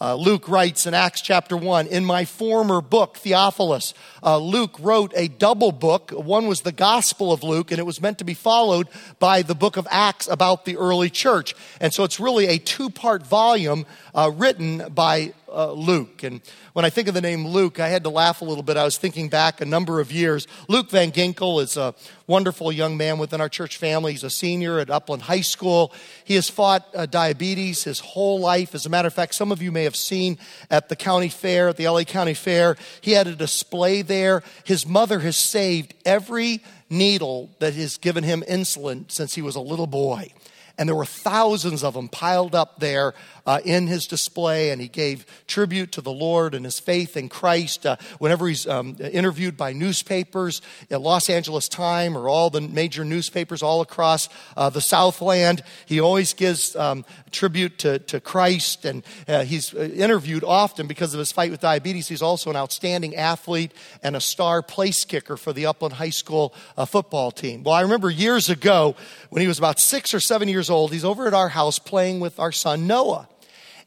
Uh, 0.02 0.16
Luke 0.16 0.48
writes 0.48 0.84
in 0.88 0.94
Acts 0.94 1.20
chapter 1.20 1.56
1 1.56 1.86
In 1.86 2.04
my 2.04 2.24
former 2.24 2.80
book, 2.80 3.18
Theophilus, 3.18 3.94
uh, 4.20 4.36
Luke 4.36 4.74
wrote 4.80 5.12
a 5.14 5.28
double 5.28 5.70
book. 5.70 6.10
One 6.10 6.48
was 6.48 6.62
the 6.62 6.72
Gospel 6.72 7.32
of 7.32 7.44
Luke, 7.44 7.70
and 7.70 7.78
it 7.78 7.84
was 7.84 8.00
meant 8.00 8.18
to 8.18 8.24
be 8.24 8.34
followed 8.34 8.88
by 9.20 9.42
the 9.42 9.54
book 9.54 9.76
of 9.76 9.86
Acts 9.92 10.26
about 10.26 10.64
the 10.64 10.76
early 10.76 11.08
church. 11.08 11.54
And 11.80 11.94
so 11.94 12.02
it's 12.02 12.18
really 12.18 12.48
a 12.48 12.58
two 12.58 12.90
part 12.90 13.24
volume 13.24 13.86
uh, 14.12 14.32
written 14.34 14.88
by 14.92 15.34
uh, 15.52 15.72
Luke. 15.72 16.22
And 16.22 16.40
when 16.72 16.84
I 16.84 16.90
think 16.90 17.08
of 17.08 17.14
the 17.14 17.20
name 17.20 17.46
Luke, 17.46 17.80
I 17.80 17.88
had 17.88 18.04
to 18.04 18.10
laugh 18.10 18.40
a 18.40 18.44
little 18.44 18.62
bit. 18.62 18.76
I 18.76 18.84
was 18.84 18.98
thinking 18.98 19.28
back 19.28 19.60
a 19.60 19.64
number 19.64 20.00
of 20.00 20.10
years. 20.10 20.46
Luke 20.68 20.90
Van 20.90 21.12
Ginkel 21.12 21.62
is 21.62 21.76
a 21.76 21.94
wonderful 22.26 22.72
young 22.72 22.96
man 22.96 23.18
within 23.18 23.40
our 23.40 23.48
church 23.48 23.76
family. 23.76 24.12
He's 24.12 24.24
a 24.24 24.30
senior 24.30 24.78
at 24.78 24.90
Upland 24.90 25.22
High 25.22 25.40
School. 25.42 25.92
He 26.24 26.34
has 26.34 26.48
fought 26.48 26.86
uh, 26.94 27.06
diabetes 27.06 27.84
his 27.84 28.00
whole 28.00 28.40
life. 28.40 28.74
As 28.74 28.86
a 28.86 28.90
matter 28.90 29.08
of 29.08 29.14
fact, 29.14 29.34
some 29.34 29.52
of 29.52 29.62
you 29.62 29.70
may 29.70 29.84
have 29.84 29.96
seen 29.96 30.38
at 30.70 30.88
the 30.88 30.96
county 30.96 31.28
fair, 31.28 31.68
at 31.68 31.76
the 31.76 31.88
LA 31.88 32.04
County 32.04 32.34
Fair, 32.34 32.76
he 33.00 33.12
had 33.12 33.26
a 33.26 33.34
display 33.34 34.02
there. 34.02 34.42
His 34.64 34.86
mother 34.86 35.20
has 35.20 35.36
saved 35.36 35.94
every 36.04 36.62
needle 36.88 37.50
that 37.58 37.74
has 37.74 37.96
given 37.98 38.24
him 38.24 38.42
insulin 38.48 39.10
since 39.10 39.34
he 39.34 39.42
was 39.42 39.56
a 39.56 39.60
little 39.60 39.86
boy 39.86 40.32
and 40.78 40.88
there 40.88 40.96
were 40.96 41.04
thousands 41.04 41.84
of 41.84 41.94
them 41.94 42.08
piled 42.08 42.54
up 42.54 42.80
there 42.80 43.14
uh, 43.46 43.60
in 43.64 43.86
his 43.86 44.06
display, 44.06 44.70
and 44.70 44.80
he 44.80 44.88
gave 44.88 45.26
tribute 45.46 45.92
to 45.92 46.00
the 46.00 46.12
Lord 46.12 46.54
and 46.54 46.64
his 46.64 46.78
faith 46.78 47.16
in 47.16 47.28
Christ. 47.28 47.86
Uh, 47.86 47.96
whenever 48.18 48.48
he's 48.48 48.66
um, 48.66 48.96
interviewed 49.00 49.56
by 49.56 49.72
newspapers, 49.72 50.62
at 50.90 51.00
Los 51.00 51.28
Angeles 51.28 51.68
Times 51.68 52.16
or 52.16 52.28
all 52.28 52.50
the 52.50 52.60
major 52.60 53.04
newspapers 53.04 53.62
all 53.62 53.80
across 53.80 54.28
uh, 54.56 54.70
the 54.70 54.80
Southland, 54.80 55.62
he 55.86 56.00
always 56.00 56.32
gives 56.34 56.76
um, 56.76 57.04
tribute 57.30 57.78
to, 57.78 57.98
to 58.00 58.20
Christ, 58.20 58.84
and 58.84 59.02
uh, 59.28 59.44
he's 59.44 59.74
uh, 59.74 59.80
interviewed 59.80 60.44
often 60.44 60.86
because 60.86 61.14
of 61.14 61.18
his 61.18 61.32
fight 61.32 61.50
with 61.50 61.60
diabetes. 61.60 62.08
He's 62.08 62.22
also 62.22 62.50
an 62.50 62.56
outstanding 62.56 63.16
athlete 63.16 63.72
and 64.02 64.16
a 64.16 64.20
star 64.20 64.62
place 64.62 65.04
kicker 65.04 65.36
for 65.36 65.52
the 65.52 65.66
Upland 65.66 65.94
High 65.94 66.10
School 66.10 66.54
uh, 66.76 66.84
football 66.84 67.30
team. 67.30 67.62
Well, 67.62 67.74
I 67.74 67.82
remember 67.82 68.10
years 68.10 68.48
ago 68.48 68.96
when 69.30 69.40
he 69.40 69.48
was 69.48 69.58
about 69.58 69.80
six 69.80 70.14
or 70.14 70.20
seven 70.20 70.48
years 70.48 70.70
old, 70.70 70.92
he's 70.92 71.04
over 71.04 71.26
at 71.26 71.34
our 71.34 71.48
house 71.48 71.78
playing 71.78 72.20
with 72.20 72.38
our 72.38 72.52
son 72.52 72.86
Noah 72.86 73.28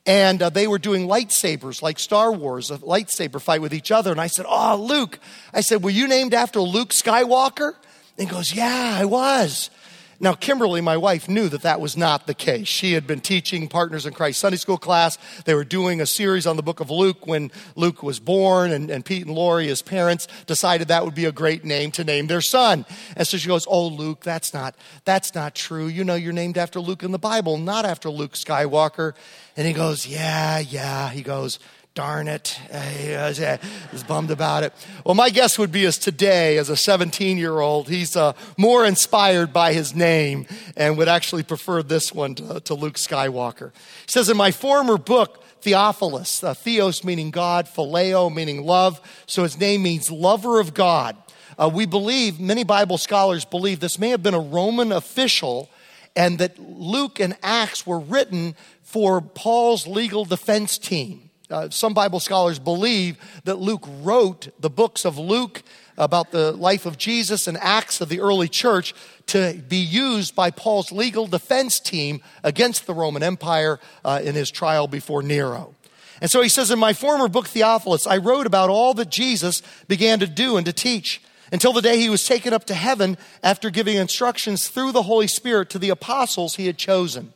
and 0.06 0.42
uh, 0.42 0.50
they 0.50 0.68
were 0.68 0.78
doing 0.78 1.08
lightsabers 1.08 1.82
like 1.82 2.00
Star 2.00 2.32
Wars, 2.32 2.70
a 2.70 2.78
lightsaber 2.78 3.42
fight 3.42 3.62
with 3.62 3.74
each 3.74 3.92
other. 3.92 4.12
And 4.12 4.22
I 4.22 4.28
said, 4.28 4.46
Oh, 4.48 4.76
Luke. 4.76 5.20
I 5.54 5.62
said, 5.62 5.84
Were 5.84 5.90
you 5.90 6.08
named 6.08 6.34
after 6.34 6.62
Luke 6.62 6.90
Skywalker? 6.90 7.74
And 8.18 8.28
he 8.28 8.34
goes, 8.34 8.54
Yeah, 8.54 8.98
I 9.00 9.06
was. 9.06 9.70
Now, 10.20 10.34
Kimberly, 10.34 10.82
my 10.82 10.98
wife, 10.98 11.28
knew 11.28 11.50
that 11.50 11.64
that 11.64 11.82
was 11.82 11.98
not 11.98 12.26
the 12.26 12.34
case. 12.34 12.68
She 12.68 12.94
had 12.94 13.06
been 13.06 13.20
teaching 13.20 13.68
Partners 13.68 14.06
in 14.06 14.14
Christ 14.14 14.40
Sunday 14.40 14.58
School 14.58 14.78
class. 14.78 15.18
They 15.44 15.54
were 15.54 15.66
doing 15.66 16.00
a 16.00 16.06
series 16.06 16.48
on 16.48 16.56
the 16.56 16.64
book 16.64 16.80
of 16.80 16.90
Luke 16.90 17.28
when 17.28 17.52
Luke 17.76 18.02
was 18.02 18.20
born, 18.20 18.72
and, 18.72 18.90
and 18.90 19.04
Pete 19.04 19.26
and 19.26 19.36
Lori, 19.36 19.68
his 19.68 19.82
parents, 19.82 20.28
decided 20.46 20.88
that 20.88 21.04
would 21.04 21.16
be 21.16 21.26
a 21.26 21.32
great 21.32 21.66
name 21.66 21.92
to 21.92 22.04
name 22.04 22.28
their 22.28 22.42
son. 22.42 22.86
And 23.16 23.28
so 23.28 23.38
she 23.38 23.48
goes, 23.48 23.66
Oh, 23.70 23.88
Luke, 23.88 24.22
that's 24.22 24.54
not, 24.54 24.76
that's 25.04 25.36
not 25.36 25.56
true. 25.56 25.88
You 25.88 26.04
know, 26.04 26.16
you're 26.16 26.34
named 26.34 26.58
after 26.58 26.80
Luke 26.80 27.04
in 27.04 27.12
the 27.12 27.20
Bible, 27.20 27.58
not 27.58 27.86
after 27.86 28.10
Luke 28.10 28.34
Skywalker. 28.34 29.14
And 29.58 29.68
he 29.68 29.74
goes, 29.74 30.08
Yeah, 30.08 30.60
yeah. 30.60 31.10
He 31.10 31.22
goes, 31.22 31.60
darn 31.96 32.28
it. 32.28 32.60
He 33.00 33.14
was, 33.14 34.04
bummed 34.04 34.30
about 34.30 34.64
it. 34.64 34.74
Well, 35.06 35.16
my 35.16 35.30
guess 35.30 35.58
would 35.58 35.72
be 35.72 35.86
as 35.86 35.98
today, 35.98 36.58
as 36.58 36.70
a 36.70 36.76
17 36.76 37.38
year 37.38 37.62
old, 37.62 37.88
he's 37.88 38.18
uh, 38.18 38.34
more 38.58 38.86
inspired 38.86 39.54
by 39.54 39.72
his 39.72 39.96
name 39.96 40.46
and 40.76 40.98
would 40.98 41.08
actually 41.08 41.44
prefer 41.44 41.82
this 41.82 42.14
one 42.14 42.36
to, 42.36 42.60
to 42.60 42.74
Luke 42.74 42.96
Skywalker. 42.96 43.72
He 44.06 44.12
says, 44.12 44.30
In 44.30 44.36
my 44.36 44.52
former 44.52 44.98
book, 44.98 45.42
Theophilus, 45.62 46.44
uh, 46.44 46.54
Theos 46.54 47.06
meaning 47.06 47.32
God, 47.32 47.66
Phileo 47.66 48.34
meaning 48.34 48.64
love. 48.64 49.00
So 49.26 49.44
his 49.44 49.58
name 49.58 49.82
means 49.82 50.12
lover 50.12 50.60
of 50.60 50.74
God. 50.74 51.16
Uh, 51.58 51.72
we 51.74 51.86
believe, 51.86 52.42
many 52.42 52.66
Bible 52.66 52.98
scholars 52.98 53.46
believe 53.46 53.80
this 53.80 53.98
may 53.98 54.10
have 54.10 54.22
been 54.22 54.34
a 54.34 54.40
Roman 54.40 54.92
official 54.92 55.70
and 56.14 56.40
that 56.40 56.60
Luke 56.60 57.22
and 57.22 57.38
Acts 57.42 57.88
were 57.88 58.00
written 58.00 58.54
for 58.84 59.22
Paul's 59.22 59.88
legal 59.88 60.26
defense 60.26 60.78
team. 60.78 61.25
Uh, 61.50 61.70
some 61.70 61.94
Bible 61.94 62.20
scholars 62.20 62.58
believe 62.58 63.18
that 63.44 63.60
Luke 63.60 63.88
wrote 64.02 64.50
the 64.60 64.70
books 64.70 65.06
of 65.06 65.18
Luke 65.18 65.62
about 65.98 66.32
the 66.32 66.52
life 66.52 66.86
of 66.86 66.98
Jesus 66.98 67.48
and 67.48 67.58
Acts 67.58 68.02
of 68.02 68.10
the 68.10 68.20
early 68.20 68.48
church 68.48 68.94
to 69.28 69.54
be 69.68 69.78
used 69.78 70.36
by 70.36 70.52
Paul's 70.52 70.92
legal 70.92 71.28
defense 71.28 71.80
team 71.80 72.22
against 72.44 72.88
the 72.88 72.94
Roman 72.94 73.24
Empire 73.24 73.80
uh, 74.04 74.22
in 74.24 74.36
his 74.36 74.50
trial 74.50 74.88
before 74.88 75.22
Nero. 75.22 75.76
And 76.22 76.32
so 76.32 76.42
he 76.42 76.50
says, 76.50 76.72
In 76.72 76.80
my 76.80 76.94
former 76.94 77.28
book, 77.28 77.48
Theophilus, 77.48 78.08
I 78.08 78.18
wrote 78.18 78.48
about 78.48 78.70
all 78.70 78.94
that 78.96 79.10
Jesus 79.10 79.62
began 79.88 80.20
to 80.20 80.28
do 80.28 80.58
and 80.58 80.66
to 80.66 80.74
teach 80.74 81.22
until 81.52 81.74
the 81.74 81.82
day 81.82 81.98
he 81.98 82.10
was 82.10 82.26
taken 82.26 82.54
up 82.54 82.66
to 82.66 82.74
heaven 82.74 83.18
after 83.44 83.70
giving 83.70 83.98
instructions 83.98 84.68
through 84.68 84.92
the 84.92 85.04
Holy 85.04 85.28
Spirit 85.28 85.70
to 85.72 85.80
the 85.80 85.90
apostles 85.90 86.56
he 86.56 86.66
had 86.66 86.78
chosen. 86.78 87.34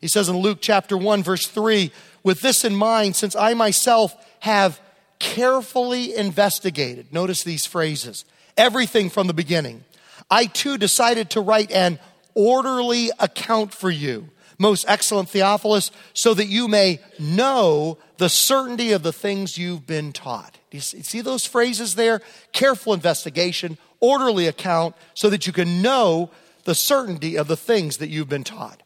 He 0.00 0.08
says 0.08 0.28
in 0.28 0.36
Luke 0.36 0.58
chapter 0.60 0.96
1, 0.96 1.22
verse 1.22 1.46
3, 1.46 1.90
with 2.26 2.40
this 2.40 2.64
in 2.64 2.74
mind, 2.74 3.14
since 3.14 3.36
I 3.36 3.54
myself 3.54 4.12
have 4.40 4.80
carefully 5.20 6.12
investigated, 6.12 7.12
notice 7.12 7.44
these 7.44 7.66
phrases, 7.66 8.24
everything 8.56 9.10
from 9.10 9.28
the 9.28 9.32
beginning, 9.32 9.84
I 10.28 10.46
too 10.46 10.76
decided 10.76 11.30
to 11.30 11.40
write 11.40 11.70
an 11.70 12.00
orderly 12.34 13.12
account 13.20 13.72
for 13.72 13.90
you, 13.90 14.28
most 14.58 14.86
excellent 14.88 15.28
Theophilus, 15.28 15.92
so 16.14 16.34
that 16.34 16.46
you 16.46 16.66
may 16.66 16.98
know 17.20 17.96
the 18.16 18.28
certainty 18.28 18.90
of 18.90 19.04
the 19.04 19.12
things 19.12 19.56
you've 19.56 19.86
been 19.86 20.12
taught. 20.12 20.58
Do 20.70 20.78
you 20.78 20.80
see 20.80 21.20
those 21.20 21.46
phrases 21.46 21.94
there? 21.94 22.22
Careful 22.50 22.92
investigation, 22.92 23.78
orderly 24.00 24.48
account, 24.48 24.96
so 25.14 25.30
that 25.30 25.46
you 25.46 25.52
can 25.52 25.80
know 25.80 26.32
the 26.64 26.74
certainty 26.74 27.36
of 27.36 27.46
the 27.46 27.56
things 27.56 27.98
that 27.98 28.08
you've 28.08 28.28
been 28.28 28.42
taught. 28.42 28.82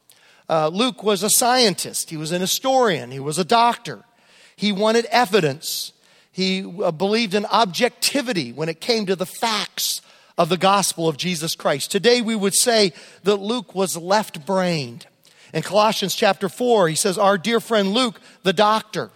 Uh, 0.50 0.66
Luke 0.66 1.04
was 1.04 1.22
a 1.22 1.30
scientist, 1.30 2.10
he 2.10 2.16
was 2.16 2.32
an 2.32 2.40
historian, 2.40 3.12
he 3.12 3.20
was 3.20 3.38
a 3.38 3.44
doctor. 3.44 4.04
He 4.56 4.72
wanted 4.72 5.04
evidence. 5.06 5.92
He 6.32 6.64
uh, 6.82 6.90
believed 6.90 7.34
in 7.34 7.46
objectivity 7.46 8.52
when 8.52 8.68
it 8.68 8.80
came 8.80 9.06
to 9.06 9.14
the 9.14 9.26
facts 9.26 10.02
of 10.36 10.48
the 10.48 10.56
gospel 10.56 11.06
of 11.06 11.16
Jesus 11.16 11.54
Christ. 11.54 11.92
Today 11.92 12.20
we 12.20 12.34
would 12.34 12.54
say 12.54 12.92
that 13.22 13.36
Luke 13.36 13.76
was 13.76 13.96
left 13.96 14.44
brained. 14.44 15.06
In 15.54 15.62
Colossians 15.62 16.16
chapter 16.16 16.48
4, 16.48 16.88
he 16.88 16.96
says, 16.96 17.16
Our 17.16 17.38
dear 17.38 17.60
friend 17.60 17.92
Luke, 17.92 18.20
the 18.42 18.52
doctor. 18.52 19.10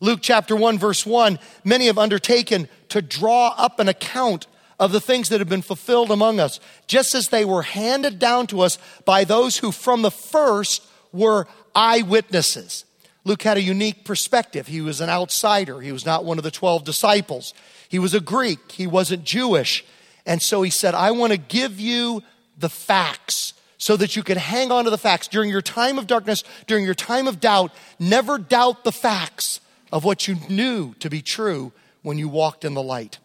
Luke 0.00 0.18
chapter 0.20 0.56
1, 0.56 0.80
verse 0.80 1.06
1, 1.06 1.38
many 1.62 1.86
have 1.86 1.96
undertaken 1.96 2.68
to 2.88 3.00
draw 3.00 3.54
up 3.56 3.78
an 3.78 3.88
account 3.88 4.48
of 4.82 4.90
the 4.90 5.00
things 5.00 5.28
that 5.28 5.38
have 5.38 5.48
been 5.48 5.62
fulfilled 5.62 6.10
among 6.10 6.40
us, 6.40 6.58
just 6.88 7.14
as 7.14 7.28
they 7.28 7.44
were 7.44 7.62
handed 7.62 8.18
down 8.18 8.48
to 8.48 8.62
us 8.62 8.78
by 9.04 9.22
those 9.22 9.58
who 9.58 9.70
from 9.70 10.02
the 10.02 10.10
first 10.10 10.84
were 11.12 11.46
eyewitnesses. 11.72 12.84
Luke 13.22 13.42
had 13.42 13.56
a 13.56 13.62
unique 13.62 14.04
perspective. 14.04 14.66
He 14.66 14.80
was 14.80 15.00
an 15.00 15.08
outsider. 15.08 15.80
He 15.80 15.92
was 15.92 16.04
not 16.04 16.24
one 16.24 16.36
of 16.36 16.42
the 16.42 16.50
12 16.50 16.82
disciples. 16.82 17.54
He 17.88 18.00
was 18.00 18.12
a 18.12 18.18
Greek. 18.18 18.72
He 18.72 18.88
wasn't 18.88 19.22
Jewish. 19.22 19.84
And 20.26 20.42
so 20.42 20.62
he 20.62 20.70
said, 20.70 20.96
I 20.96 21.12
want 21.12 21.32
to 21.32 21.38
give 21.38 21.78
you 21.78 22.24
the 22.58 22.68
facts 22.68 23.54
so 23.78 23.96
that 23.96 24.16
you 24.16 24.24
can 24.24 24.36
hang 24.36 24.72
on 24.72 24.82
to 24.86 24.90
the 24.90 24.98
facts. 24.98 25.28
During 25.28 25.48
your 25.48 25.62
time 25.62 25.96
of 25.96 26.08
darkness, 26.08 26.42
during 26.66 26.84
your 26.84 26.94
time 26.94 27.28
of 27.28 27.38
doubt, 27.38 27.70
never 28.00 28.36
doubt 28.36 28.82
the 28.82 28.90
facts 28.90 29.60
of 29.92 30.02
what 30.02 30.26
you 30.26 30.38
knew 30.48 30.94
to 30.94 31.08
be 31.08 31.22
true 31.22 31.70
when 32.02 32.18
you 32.18 32.28
walked 32.28 32.64
in 32.64 32.74
the 32.74 32.82
light. 32.82 33.20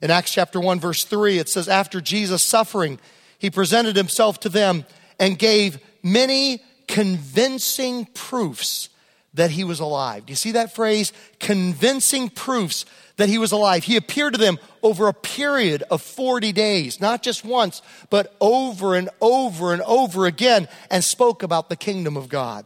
In 0.00 0.10
Acts 0.10 0.32
chapter 0.32 0.60
1, 0.60 0.80
verse 0.80 1.04
3, 1.04 1.38
it 1.38 1.48
says, 1.48 1.68
After 1.68 2.00
Jesus' 2.00 2.42
suffering, 2.42 2.98
he 3.38 3.50
presented 3.50 3.96
himself 3.96 4.40
to 4.40 4.48
them 4.48 4.84
and 5.18 5.38
gave 5.38 5.78
many 6.02 6.62
convincing 6.86 8.06
proofs 8.14 8.88
that 9.34 9.50
he 9.50 9.64
was 9.64 9.80
alive. 9.80 10.26
Do 10.26 10.32
you 10.32 10.36
see 10.36 10.52
that 10.52 10.74
phrase? 10.74 11.12
Convincing 11.38 12.30
proofs 12.30 12.84
that 13.16 13.28
he 13.28 13.38
was 13.38 13.52
alive. 13.52 13.84
He 13.84 13.96
appeared 13.96 14.34
to 14.34 14.38
them 14.38 14.58
over 14.82 15.08
a 15.08 15.14
period 15.14 15.82
of 15.90 16.00
40 16.00 16.52
days, 16.52 17.00
not 17.00 17.22
just 17.22 17.44
once, 17.44 17.82
but 18.10 18.34
over 18.40 18.94
and 18.94 19.10
over 19.20 19.72
and 19.72 19.82
over 19.82 20.26
again, 20.26 20.68
and 20.90 21.04
spoke 21.04 21.42
about 21.42 21.68
the 21.68 21.76
kingdom 21.76 22.16
of 22.16 22.28
God. 22.28 22.64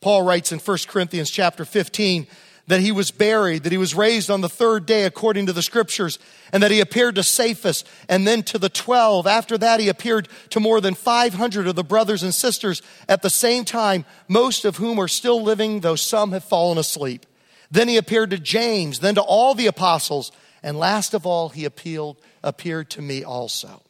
Paul 0.00 0.22
writes 0.22 0.52
in 0.52 0.58
1 0.58 0.78
Corinthians 0.88 1.30
chapter 1.30 1.64
15 1.64 2.26
that 2.66 2.80
he 2.80 2.92
was 2.92 3.10
buried, 3.10 3.62
that 3.62 3.72
he 3.72 3.78
was 3.78 3.94
raised 3.94 4.30
on 4.30 4.40
the 4.40 4.48
third 4.48 4.86
day 4.86 5.04
according 5.04 5.46
to 5.46 5.52
the 5.52 5.62
scriptures, 5.62 6.18
and 6.52 6.62
that 6.62 6.70
he 6.70 6.80
appeared 6.80 7.14
to 7.16 7.22
Cephas 7.22 7.84
and 8.08 8.26
then 8.26 8.42
to 8.44 8.58
the 8.58 8.70
twelve. 8.70 9.26
After 9.26 9.58
that, 9.58 9.80
he 9.80 9.88
appeared 9.88 10.28
to 10.50 10.60
more 10.60 10.80
than 10.80 10.94
500 10.94 11.66
of 11.66 11.74
the 11.74 11.84
brothers 11.84 12.22
and 12.22 12.34
sisters 12.34 12.80
at 13.08 13.22
the 13.22 13.30
same 13.30 13.64
time, 13.64 14.04
most 14.28 14.64
of 14.64 14.76
whom 14.76 14.98
are 14.98 15.08
still 15.08 15.42
living, 15.42 15.80
though 15.80 15.96
some 15.96 16.32
have 16.32 16.44
fallen 16.44 16.78
asleep. 16.78 17.26
Then 17.70 17.88
he 17.88 17.96
appeared 17.96 18.30
to 18.30 18.38
James, 18.38 19.00
then 19.00 19.16
to 19.16 19.22
all 19.22 19.54
the 19.54 19.66
apostles, 19.66 20.32
and 20.62 20.78
last 20.78 21.12
of 21.12 21.26
all, 21.26 21.50
he 21.50 21.66
appealed, 21.66 22.16
appeared 22.42 22.88
to 22.90 23.02
me 23.02 23.24
also. 23.24 23.82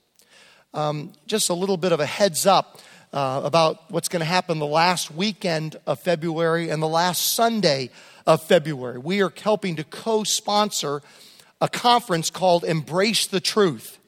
Um, 0.73 1.13
just 1.27 1.49
a 1.51 1.55
little 1.55 1.77
bit 1.77 1.93
of 1.93 2.01
a 2.01 2.07
heads 2.07 2.47
up. 2.47 2.81
Uh, 3.13 3.43
about 3.45 3.89
what's 3.93 4.09
going 4.09 4.19
to 4.19 4.27
happen 4.27 4.59
the 4.59 4.67
last 4.67 5.09
weekend 5.09 5.77
of 5.87 6.01
February 6.01 6.69
and 6.69 6.83
the 6.83 6.89
last 6.89 7.35
Sunday 7.35 7.89
of 8.27 8.43
February. 8.43 8.99
We 8.99 9.23
are 9.23 9.33
helping 9.43 9.77
to 9.77 9.85
co 9.85 10.25
sponsor 10.25 11.03
a 11.61 11.69
conference 11.69 12.31
called 12.31 12.65
Embrace 12.65 13.27
the 13.27 13.41
Truth, 13.41 13.99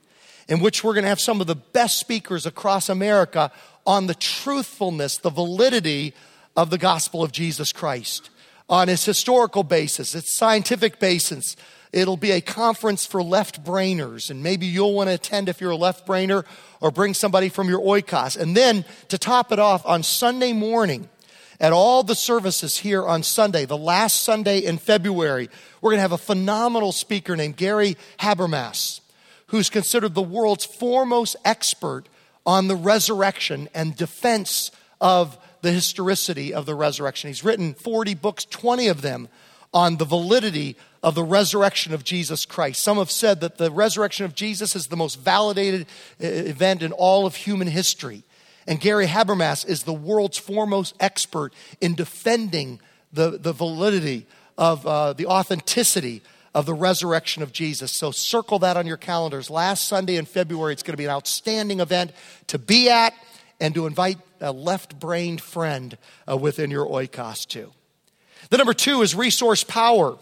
in 0.49 0.61
which 0.61 0.83
we're 0.83 0.95
going 0.95 1.05
to 1.05 1.09
have 1.09 1.21
some 1.21 1.41
of 1.41 1.47
the 1.47 1.55
best 1.55 1.99
speakers 1.99 2.47
across 2.47 2.89
America 2.89 3.51
on 3.87 4.07
the 4.07 4.15
truthfulness, 4.15 5.19
the 5.19 5.31
validity 5.31 6.15
of 6.57 6.71
the 6.71 6.79
gospel 6.79 7.23
of 7.23 7.33
Jesus 7.33 7.73
Christ 7.73 8.31
on 8.69 8.89
its 8.89 9.05
historical 9.05 9.63
basis, 9.63 10.15
its 10.15 10.33
scientific 10.33 10.99
basis. 10.99 11.57
It'll 11.93 12.17
be 12.17 12.33
a 12.33 12.41
conference 12.41 13.07
for 13.07 13.23
left 13.23 13.65
brainers, 13.65 14.29
and 14.31 14.43
maybe 14.43 14.67
you'll 14.67 14.93
want 14.93 15.09
to 15.09 15.15
attend 15.15 15.49
if 15.49 15.61
you're 15.61 15.71
a 15.71 15.77
left 15.77 16.07
brainer 16.07 16.45
or 16.81 16.91
bring 16.91 17.15
somebody 17.15 17.49
from 17.49 17.69
your 17.69 17.81
oikos. 17.81 18.37
And 18.37 18.57
then 18.57 18.85
to 19.09 19.19
top 19.19 19.53
it 19.53 19.59
off, 19.59 19.87
on 19.87 20.03
Sunday 20.03 20.53
morning, 20.53 21.09
at 21.61 21.73
all 21.73 22.03
the 22.03 22.15
services 22.15 22.79
here 22.79 23.05
on 23.05 23.23
Sunday, 23.23 23.65
the 23.65 23.77
last 23.77 24.23
Sunday 24.23 24.59
in 24.59 24.79
February, 24.79 25.49
we're 25.81 25.91
going 25.91 25.99
to 25.99 26.03
have 26.03 26.13
a 26.13 26.19
phenomenal 26.19 26.93
speaker 26.93 27.37
named 27.37 27.57
Gary 27.57 27.97
Habermas, 28.19 29.01
who's 29.49 29.71
considered 29.71 30.15
the 30.15 30.23
world's 30.23 30.65
foremost 30.65 31.37
expert 31.45 32.05
on 32.45 32.69
the 32.69 32.77
resurrection 32.77 33.69
and 33.75 33.97
defense 33.97 34.71
of 35.01 35.39
the 35.63 35.73
historicity 35.73 36.55
of 36.55 36.67
the 36.67 36.75
resurrection. 36.75 37.29
He's 37.29 37.45
written 37.45 37.75
40 37.75 38.15
books, 38.15 38.45
20 38.45 38.89
of 38.89 39.03
them 39.03 39.29
on 39.75 39.97
the 39.97 40.05
validity 40.05 40.77
of 41.03 41.15
the 41.15 41.25
resurrection 41.25 41.93
of 41.93 42.05
Jesus 42.05 42.47
Christ. 42.47 42.83
Some 42.83 42.99
have 42.99 43.11
said 43.11 43.41
that 43.41 43.59
the 43.59 43.71
resurrection 43.71 44.25
of 44.25 44.35
Jesus 44.35 44.75
is 44.75 44.87
the 44.87 44.97
most 44.97 45.21
validated 45.21 45.87
uh, 46.23 46.27
event 46.27 46.83
in 46.83 46.93
all 46.93 47.27
of 47.27 47.37
human 47.37 47.69
history. 47.69 48.25
And 48.67 48.81
Gary 48.81 49.07
Habermas 49.07 49.67
is 49.67 49.85
the 49.85 49.93
world's 49.93 50.39
foremost 50.39 50.95
expert 50.99 51.53
in 51.81 51.95
defending 51.95 52.81
the, 53.13 53.39
the 53.39 53.53
validity 53.53 54.27
of 54.59 54.87
uh, 54.87 55.13
the 55.13 55.27
authenticity 55.27 56.23
of 56.55 56.67
the 56.67 56.75
resurrection 56.75 57.43
of 57.43 57.53
Jesus. 57.53 57.93
So 57.93 58.11
circle 58.11 58.59
that 58.61 58.77
on 58.77 58.87
your 58.87 58.97
calendars. 58.97 59.51
Last 59.51 59.87
Sunday 59.87 60.17
in 60.17 60.25
February, 60.25 60.73
it's 60.73 60.83
going 60.83 60.95
to 60.95 60.99
be 60.99 61.05
an 61.05 61.11
outstanding 61.11 61.81
event 61.81 62.13
to 62.49 62.59
be 62.59 62.89
at 62.89 63.13
and 63.61 63.75
to 63.75 63.87
invite 63.87 64.19
a 64.41 64.53
left 64.53 64.99
brained 64.99 65.41
friend 65.41 65.97
uh, 66.29 66.37
within 66.37 66.71
your 66.71 66.87
oikos 66.87 67.47
too. 67.47 67.73
The 68.51 68.57
number 68.57 68.75
two 68.75 69.03
is 69.03 69.15
resource 69.15 69.65
power. 69.65 70.17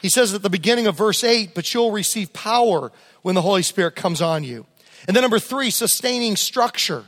He 0.00 0.08
says 0.08 0.34
at 0.34 0.42
the 0.42 0.50
beginning 0.50 0.86
of 0.86 0.96
verse 0.96 1.24
8, 1.24 1.54
but 1.54 1.72
you'll 1.72 1.90
receive 1.90 2.32
power 2.32 2.92
when 3.22 3.34
the 3.34 3.42
Holy 3.42 3.62
Spirit 3.62 3.96
comes 3.96 4.20
on 4.20 4.44
you. 4.44 4.66
And 5.06 5.16
then 5.16 5.22
number 5.22 5.38
three, 5.38 5.70
sustaining 5.70 6.36
structure 6.36 7.04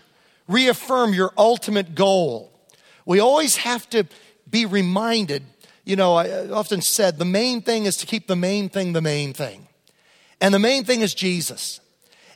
reaffirm 0.49 1.15
your 1.15 1.33
ultimate 1.37 1.95
goal. 1.95 2.53
We 3.05 3.21
always 3.21 3.57
have 3.57 3.89
to 3.91 4.07
be 4.49 4.67
reminded, 4.67 5.45
you 5.85 5.97
know, 5.97 6.15
I 6.15 6.49
often 6.49 6.83
said 6.83 7.19
the 7.19 7.25
main 7.25 7.63
thing 7.63 7.85
is 7.85 7.97
to 7.99 8.07
keep 8.07 8.27
the 8.27 8.37
main 8.37 8.69
thing 8.69 8.93
the 8.93 9.01
main 9.01 9.33
thing. 9.33 9.69
And 10.41 10.53
the 10.53 10.59
main 10.59 10.85
thing 10.85 11.01
is 11.01 11.15
Jesus. 11.15 11.81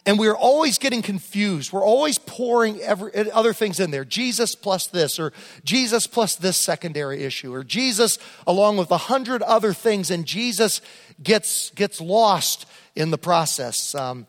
And 0.07 0.19
we're 0.19 0.37
always 0.37 0.79
getting 0.79 1.03
confused. 1.03 1.73
We're 1.73 1.85
always 1.85 2.19
pouring 2.19 2.81
every, 2.81 3.31
other 3.31 3.53
things 3.53 3.79
in 3.79 3.91
there. 3.91 4.05
Jesus 4.05 4.55
plus 4.55 4.87
this, 4.87 5.19
or 5.19 5.33
Jesus 5.63 6.07
plus 6.07 6.37
this 6.37 6.57
secondary 6.57 7.23
issue, 7.23 7.53
or 7.53 7.63
Jesus 7.63 8.19
along 8.47 8.79
with 8.79 8.91
a 8.91 8.97
hundred 8.97 9.43
other 9.43 9.75
things, 9.75 10.11
and 10.11 10.25
Jesus 10.25 10.81
gets, 11.23 11.71
gets 11.71 12.01
lost 12.01 12.67
in 12.97 13.11
the 13.11 13.19
process. 13.19 13.95
Um, 13.95 14.27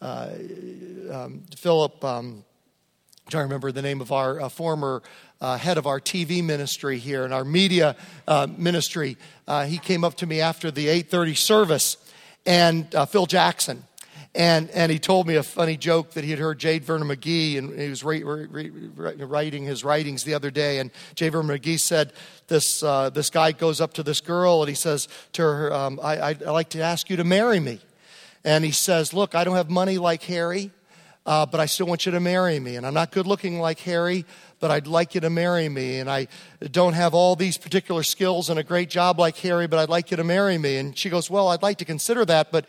uh, 0.00 0.30
um, 1.10 1.42
Philip 1.56 2.04
um, 2.04 2.44
I'm 3.28 3.32
trying 3.32 3.42
to 3.42 3.48
remember 3.48 3.72
the 3.72 3.82
name 3.82 4.00
of 4.00 4.10
our 4.10 4.40
uh, 4.40 4.48
former 4.48 5.02
uh, 5.42 5.58
head 5.58 5.76
of 5.76 5.86
our 5.86 6.00
TV 6.00 6.42
ministry 6.42 6.96
here 6.96 7.26
and 7.26 7.34
our 7.34 7.44
media 7.44 7.94
uh, 8.26 8.46
ministry. 8.56 9.18
Uh, 9.46 9.66
he 9.66 9.76
came 9.76 10.02
up 10.02 10.14
to 10.14 10.26
me 10.26 10.40
after 10.40 10.70
the 10.70 10.86
8:30 10.86 11.36
service, 11.36 11.98
and 12.46 12.94
uh, 12.94 13.04
Phil 13.04 13.26
Jackson, 13.26 13.84
and, 14.34 14.70
and 14.70 14.90
he 14.90 14.98
told 14.98 15.26
me 15.26 15.34
a 15.34 15.42
funny 15.42 15.76
joke 15.76 16.12
that 16.12 16.24
he 16.24 16.30
had 16.30 16.38
heard 16.38 16.58
J. 16.58 16.78
Vernon 16.78 17.06
McGee, 17.06 17.58
and 17.58 17.78
he 17.78 17.90
was 17.90 18.02
re, 18.02 18.22
re, 18.22 18.70
re, 18.70 19.14
writing 19.16 19.64
his 19.64 19.84
writings 19.84 20.24
the 20.24 20.32
other 20.32 20.50
day. 20.50 20.78
And 20.78 20.90
J. 21.14 21.28
Vernon 21.28 21.54
McGee 21.54 21.80
said, 21.80 22.14
this, 22.46 22.82
uh, 22.82 23.10
this 23.10 23.28
guy 23.28 23.52
goes 23.52 23.82
up 23.82 23.92
to 23.92 24.02
this 24.02 24.22
girl 24.22 24.62
and 24.62 24.70
he 24.70 24.74
says 24.74 25.06
to 25.34 25.42
her, 25.42 25.70
um, 25.70 26.00
I, 26.02 26.28
I'd 26.28 26.40
like 26.40 26.70
to 26.70 26.80
ask 26.80 27.10
you 27.10 27.18
to 27.18 27.24
marry 27.24 27.60
me. 27.60 27.78
And 28.42 28.64
he 28.64 28.70
says, 28.70 29.12
Look, 29.12 29.34
I 29.34 29.44
don't 29.44 29.56
have 29.56 29.68
money 29.68 29.98
like 29.98 30.22
Harry, 30.22 30.70
uh, 31.28 31.46
but 31.46 31.60
I 31.60 31.66
still 31.66 31.86
want 31.86 32.06
you 32.06 32.12
to 32.12 32.20
marry 32.20 32.58
me. 32.58 32.76
And 32.76 32.86
I'm 32.86 32.94
not 32.94 33.12
good 33.12 33.26
looking 33.26 33.60
like 33.60 33.78
Harry, 33.80 34.24
but 34.58 34.70
I'd 34.70 34.86
like 34.86 35.14
you 35.14 35.20
to 35.20 35.30
marry 35.30 35.68
me. 35.68 36.00
And 36.00 36.10
I 36.10 36.26
don't 36.72 36.94
have 36.94 37.14
all 37.14 37.36
these 37.36 37.58
particular 37.58 38.02
skills 38.02 38.50
and 38.50 38.58
a 38.58 38.64
great 38.64 38.88
job 38.88 39.18
like 39.20 39.36
Harry, 39.38 39.66
but 39.66 39.78
I'd 39.78 39.90
like 39.90 40.10
you 40.10 40.16
to 40.16 40.24
marry 40.24 40.58
me. 40.58 40.78
And 40.78 40.96
she 40.96 41.10
goes, 41.10 41.30
Well, 41.30 41.48
I'd 41.48 41.62
like 41.62 41.78
to 41.78 41.84
consider 41.84 42.24
that, 42.24 42.50
but 42.50 42.66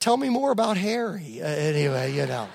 Tell 0.00 0.16
me 0.16 0.28
more 0.28 0.52
about 0.52 0.76
Harry. 0.76 1.42
Uh, 1.42 1.46
anyway, 1.46 2.12
you 2.12 2.26
know. 2.26 2.48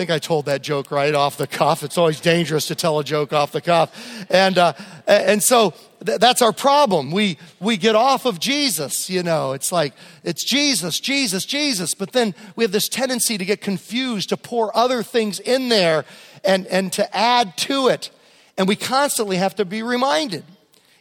I 0.00 0.02
think 0.02 0.10
I 0.12 0.18
told 0.18 0.46
that 0.46 0.62
joke 0.62 0.90
right 0.90 1.14
off 1.14 1.36
the 1.36 1.46
cuff. 1.46 1.82
It's 1.82 1.98
always 1.98 2.22
dangerous 2.22 2.68
to 2.68 2.74
tell 2.74 2.98
a 3.00 3.04
joke 3.04 3.34
off 3.34 3.52
the 3.52 3.60
cuff. 3.60 4.26
And, 4.30 4.56
uh, 4.56 4.72
and 5.06 5.42
so 5.42 5.74
th- 6.06 6.18
that's 6.18 6.40
our 6.40 6.54
problem. 6.54 7.10
We, 7.10 7.36
we 7.60 7.76
get 7.76 7.94
off 7.94 8.24
of 8.24 8.40
Jesus, 8.40 9.10
you 9.10 9.22
know. 9.22 9.52
It's 9.52 9.70
like, 9.70 9.92
it's 10.24 10.42
Jesus, 10.42 11.00
Jesus, 11.00 11.44
Jesus. 11.44 11.92
But 11.92 12.12
then 12.12 12.34
we 12.56 12.64
have 12.64 12.72
this 12.72 12.88
tendency 12.88 13.36
to 13.36 13.44
get 13.44 13.60
confused, 13.60 14.30
to 14.30 14.38
pour 14.38 14.74
other 14.74 15.02
things 15.02 15.38
in 15.38 15.68
there 15.68 16.06
and, 16.46 16.66
and 16.68 16.90
to 16.94 17.14
add 17.14 17.58
to 17.58 17.88
it. 17.88 18.10
And 18.56 18.66
we 18.66 18.76
constantly 18.76 19.36
have 19.36 19.54
to 19.56 19.66
be 19.66 19.82
reminded. 19.82 20.44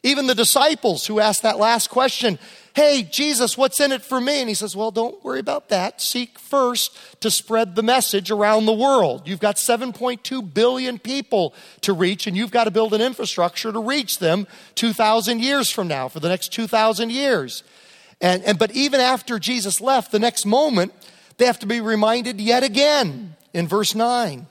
Even 0.03 0.27
the 0.27 0.35
disciples 0.35 1.07
who 1.07 1.21
asked 1.21 1.43
that 1.43 1.57
last 1.57 1.89
question, 1.89 2.37
Hey, 2.75 3.03
Jesus, 3.03 3.57
what's 3.57 3.79
in 3.79 3.91
it 3.91 4.01
for 4.01 4.21
me? 4.21 4.39
And 4.39 4.49
he 4.49 4.55
says, 4.55 4.75
Well, 4.75 4.91
don't 4.91 5.23
worry 5.23 5.39
about 5.39 5.69
that. 5.69 6.01
Seek 6.01 6.37
first 6.37 6.95
to 7.21 7.31
spread 7.31 7.75
the 7.75 7.83
message 7.83 8.31
around 8.31 8.65
the 8.65 8.73
world. 8.73 9.27
You've 9.27 9.39
got 9.39 9.55
7.2 9.55 10.53
billion 10.53 10.99
people 10.99 11.53
to 11.81 11.93
reach, 11.93 12.27
and 12.27 12.37
you've 12.37 12.51
got 12.51 12.65
to 12.65 12.71
build 12.71 12.93
an 12.93 13.01
infrastructure 13.01 13.71
to 13.71 13.79
reach 13.79 14.19
them 14.19 14.47
2,000 14.75 15.41
years 15.41 15.69
from 15.69 15.87
now, 15.87 16.07
for 16.07 16.19
the 16.19 16.29
next 16.29 16.53
2,000 16.53 17.11
years. 17.11 17.63
And, 18.21 18.43
and, 18.43 18.59
but 18.59 18.71
even 18.71 18.99
after 18.99 19.39
Jesus 19.39 19.81
left, 19.81 20.11
the 20.11 20.19
next 20.19 20.45
moment, 20.45 20.93
they 21.37 21.45
have 21.45 21.59
to 21.59 21.67
be 21.67 21.81
reminded 21.81 22.39
yet 22.39 22.63
again 22.63 23.35
in 23.53 23.67
verse 23.67 23.95
9 23.95 24.45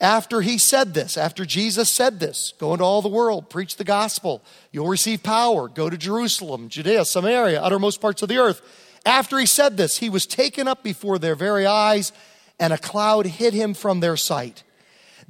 after 0.00 0.40
he 0.40 0.56
said 0.56 0.94
this, 0.94 1.18
after 1.18 1.44
Jesus 1.44 1.90
said 1.90 2.20
this, 2.20 2.54
go 2.58 2.72
into 2.72 2.84
all 2.84 3.02
the 3.02 3.08
world, 3.08 3.50
preach 3.50 3.76
the 3.76 3.84
gospel, 3.84 4.42
you'll 4.72 4.88
receive 4.88 5.22
power, 5.22 5.68
go 5.68 5.90
to 5.90 5.98
Jerusalem, 5.98 6.70
Judea, 6.70 7.04
Samaria, 7.04 7.60
uttermost 7.60 8.00
parts 8.00 8.22
of 8.22 8.30
the 8.30 8.38
earth. 8.38 8.62
After 9.04 9.38
he 9.38 9.46
said 9.46 9.76
this, 9.76 9.98
he 9.98 10.08
was 10.08 10.24
taken 10.24 10.66
up 10.66 10.82
before 10.82 11.18
their 11.18 11.34
very 11.34 11.66
eyes, 11.66 12.12
and 12.58 12.72
a 12.72 12.78
cloud 12.78 13.26
hid 13.26 13.52
him 13.52 13.74
from 13.74 14.00
their 14.00 14.16
sight. 14.16 14.62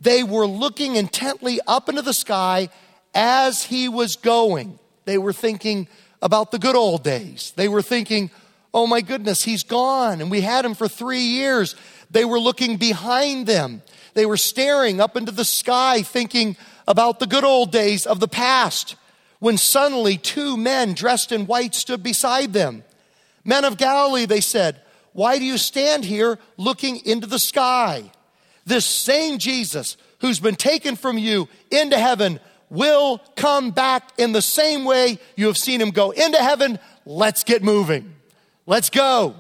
They 0.01 0.23
were 0.23 0.47
looking 0.47 0.97
intently 0.97 1.59
up 1.67 1.89
into 1.89 2.03
the 2.03 2.15
sky 2.15 2.69
as 3.13 3.65
he 3.65 3.89
was 3.89 4.17
going. 4.17 4.79
They 5.05 5.19
were 5.19 5.33
thinking 5.33 5.89
about 6.23 6.53
the 6.53 6.59
good 6.59 6.77
old 6.77 7.03
days. 7.03 7.53
They 7.57 7.69
were 7.69 7.83
thinking, 7.83 8.31
oh 8.73 8.87
my 8.87 9.01
goodness, 9.01 9.43
he's 9.43 9.65
gone, 9.65 10.21
and 10.21 10.31
we 10.31 10.41
had 10.43 10.65
him 10.65 10.75
for 10.75 10.89
three 10.89 11.21
years. 11.23 11.75
They 12.11 12.25
were 12.25 12.41
looking 12.41 12.77
behind 12.77 13.47
them 13.47 13.83
they 14.15 14.27
were 14.27 14.37
staring 14.37 15.01
up 15.01 15.17
into 15.17 15.33
the 15.33 15.45
sky, 15.45 16.03
thinking 16.03 16.57
about 16.89 17.19
the 17.21 17.27
good 17.27 17.45
old 17.45 17.71
days 17.71 18.07
of 18.07 18.21
the 18.21 18.29
past, 18.29 18.97
when 19.39 19.57
suddenly 19.57 20.17
two 20.17 20.57
men 20.57 20.95
dressed 20.95 21.33
in 21.33 21.47
white 21.47 21.75
stood 21.75 22.03
beside 22.03 22.53
them. 22.53 22.85
Men 23.45 23.65
of 23.65 23.79
Galilee, 23.79 24.27
they 24.27 24.41
said, 24.41 24.81
why 25.13 25.39
do 25.39 25.45
you 25.45 25.59
stand 25.59 26.05
here 26.05 26.39
looking 26.57 27.05
into 27.07 27.27
the 27.27 27.39
sky? 27.39 28.11
This 28.67 28.85
same 28.85 29.39
Jesus 29.39 29.97
who's 30.21 30.41
been 30.41 30.57
taken 30.57 30.95
from 30.97 31.17
you 31.17 31.49
into 31.71 31.99
heaven 31.99 32.39
will 32.69 33.19
come 33.37 33.71
back 33.71 34.13
in 34.19 34.33
the 34.33 34.43
same 34.43 34.85
way 34.85 35.19
you 35.37 35.47
have 35.47 35.57
seen 35.57 35.81
him 35.81 35.91
go 35.91 36.11
into 36.11 36.39
heaven. 36.39 36.79
Let's 37.05 37.43
get 37.43 37.63
moving. 37.63 38.15
Let's 38.67 38.91
go. 38.91 39.35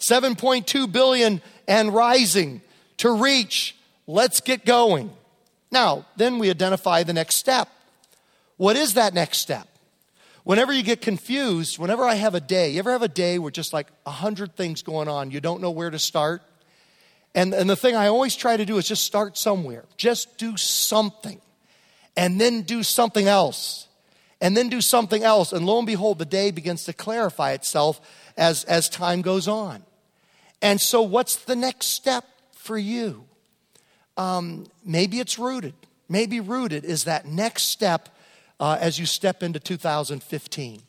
7.2 0.00 0.90
billion 0.92 1.40
and 1.66 1.94
rising 1.94 2.62
to 2.98 3.10
reach 3.12 3.76
Let's 4.06 4.40
get 4.40 4.64
going. 4.64 5.10
Now, 5.70 6.06
then 6.16 6.38
we 6.38 6.48
identify 6.50 7.02
the 7.02 7.12
next 7.12 7.36
step. 7.36 7.68
What 8.56 8.76
is 8.76 8.94
that 8.94 9.14
next 9.14 9.38
step? 9.38 9.68
Whenever 10.44 10.72
you 10.72 10.84
get 10.84 11.00
confused, 11.00 11.76
whenever 11.76 12.04
I 12.04 12.14
have 12.14 12.36
a 12.36 12.40
day, 12.40 12.70
you 12.70 12.78
ever 12.78 12.92
have 12.92 13.02
a 13.02 13.08
day 13.08 13.38
where 13.38 13.50
just 13.50 13.72
like 13.72 13.88
a 14.06 14.12
hundred 14.12 14.54
things 14.54 14.82
going 14.82 15.08
on, 15.08 15.32
you 15.32 15.40
don't 15.40 15.60
know 15.60 15.72
where 15.72 15.90
to 15.90 15.98
start? 15.98 16.40
And, 17.34 17.52
and 17.52 17.68
the 17.68 17.76
thing 17.76 17.96
I 17.96 18.06
always 18.06 18.36
try 18.36 18.56
to 18.56 18.64
do 18.64 18.78
is 18.78 18.86
just 18.86 19.04
start 19.04 19.36
somewhere. 19.36 19.84
Just 19.96 20.38
do 20.38 20.56
something. 20.56 21.40
And 22.16 22.40
then 22.40 22.62
do 22.62 22.84
something 22.84 23.26
else. 23.26 23.88
And 24.40 24.56
then 24.56 24.68
do 24.68 24.80
something 24.80 25.24
else. 25.24 25.52
And 25.52 25.66
lo 25.66 25.78
and 25.78 25.86
behold, 25.86 26.20
the 26.20 26.24
day 26.24 26.52
begins 26.52 26.84
to 26.84 26.92
clarify 26.92 27.52
itself 27.52 28.00
as, 28.36 28.62
as 28.64 28.88
time 28.88 29.22
goes 29.22 29.48
on. 29.48 29.82
And 30.62 30.80
so, 30.80 31.02
what's 31.02 31.36
the 31.36 31.56
next 31.56 31.86
step 31.86 32.24
for 32.52 32.78
you? 32.78 33.26
um, 34.16 34.66
maybe 34.84 35.20
it's 35.20 35.38
rooted. 35.38 35.74
Maybe 36.08 36.40
rooted 36.40 36.84
is 36.84 37.04
that 37.04 37.26
next 37.26 37.64
step 37.64 38.08
uh, 38.58 38.78
as 38.80 38.98
you 38.98 39.06
step 39.06 39.42
into 39.42 39.60
2015 39.60 40.82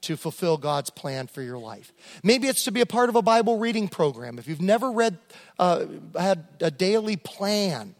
to 0.00 0.16
fulfill 0.16 0.56
God's 0.56 0.90
plan 0.90 1.26
for 1.26 1.42
your 1.42 1.58
life. 1.58 1.92
Maybe 2.22 2.48
it's 2.48 2.64
to 2.64 2.72
be 2.72 2.80
a 2.80 2.86
part 2.86 3.08
of 3.08 3.16
a 3.16 3.22
Bible 3.22 3.58
reading 3.58 3.88
program. 3.88 4.38
If 4.38 4.46
you've 4.46 4.60
never 4.60 4.90
read, 4.90 5.18
uh, 5.58 5.86
had 6.18 6.46
a 6.60 6.70
daily 6.70 7.16
plan 7.16 7.94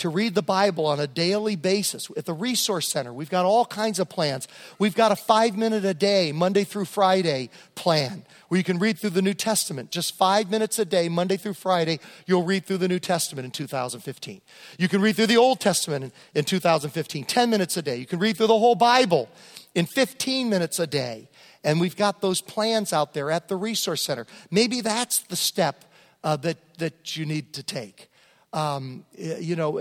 to 0.00 0.08
read 0.08 0.34
the 0.34 0.42
Bible 0.42 0.86
on 0.86 0.98
a 0.98 1.06
daily 1.06 1.56
basis 1.56 2.10
at 2.16 2.24
the 2.24 2.32
Resource 2.32 2.88
Center. 2.88 3.12
We've 3.12 3.30
got 3.30 3.44
all 3.44 3.64
kinds 3.64 3.98
of 3.98 4.08
plans. 4.08 4.48
We've 4.78 4.94
got 4.94 5.12
a 5.12 5.16
five 5.16 5.56
minute 5.56 5.84
a 5.84 5.94
day, 5.94 6.32
Monday 6.32 6.64
through 6.64 6.86
Friday 6.86 7.50
plan 7.74 8.24
where 8.48 8.58
you 8.58 8.64
can 8.64 8.78
read 8.78 8.98
through 8.98 9.10
the 9.10 9.22
New 9.22 9.34
Testament. 9.34 9.90
Just 9.90 10.16
five 10.16 10.50
minutes 10.50 10.78
a 10.78 10.84
day, 10.84 11.08
Monday 11.08 11.36
through 11.36 11.54
Friday, 11.54 12.00
you'll 12.26 12.42
read 12.42 12.66
through 12.66 12.78
the 12.78 12.88
New 12.88 12.98
Testament 12.98 13.44
in 13.44 13.52
2015. 13.52 14.40
You 14.76 14.88
can 14.88 15.00
read 15.00 15.14
through 15.14 15.28
the 15.28 15.36
Old 15.36 15.60
Testament 15.60 16.04
in, 16.04 16.12
in 16.34 16.44
2015, 16.44 17.24
10 17.24 17.50
minutes 17.50 17.76
a 17.76 17.82
day. 17.82 17.96
You 17.96 18.06
can 18.06 18.18
read 18.18 18.36
through 18.36 18.48
the 18.48 18.58
whole 18.58 18.74
Bible 18.74 19.28
in 19.74 19.86
15 19.86 20.50
minutes 20.50 20.80
a 20.80 20.86
day. 20.86 21.28
And 21.62 21.80
we've 21.80 21.96
got 21.96 22.20
those 22.20 22.40
plans 22.40 22.92
out 22.92 23.14
there 23.14 23.30
at 23.30 23.48
the 23.48 23.56
Resource 23.56 24.02
Center. 24.02 24.26
Maybe 24.50 24.80
that's 24.80 25.20
the 25.20 25.36
step 25.36 25.84
uh, 26.24 26.36
that, 26.38 26.58
that 26.78 27.16
you 27.16 27.26
need 27.26 27.52
to 27.52 27.62
take 27.62 28.09
um, 28.52 29.04
you 29.16 29.54
know, 29.54 29.72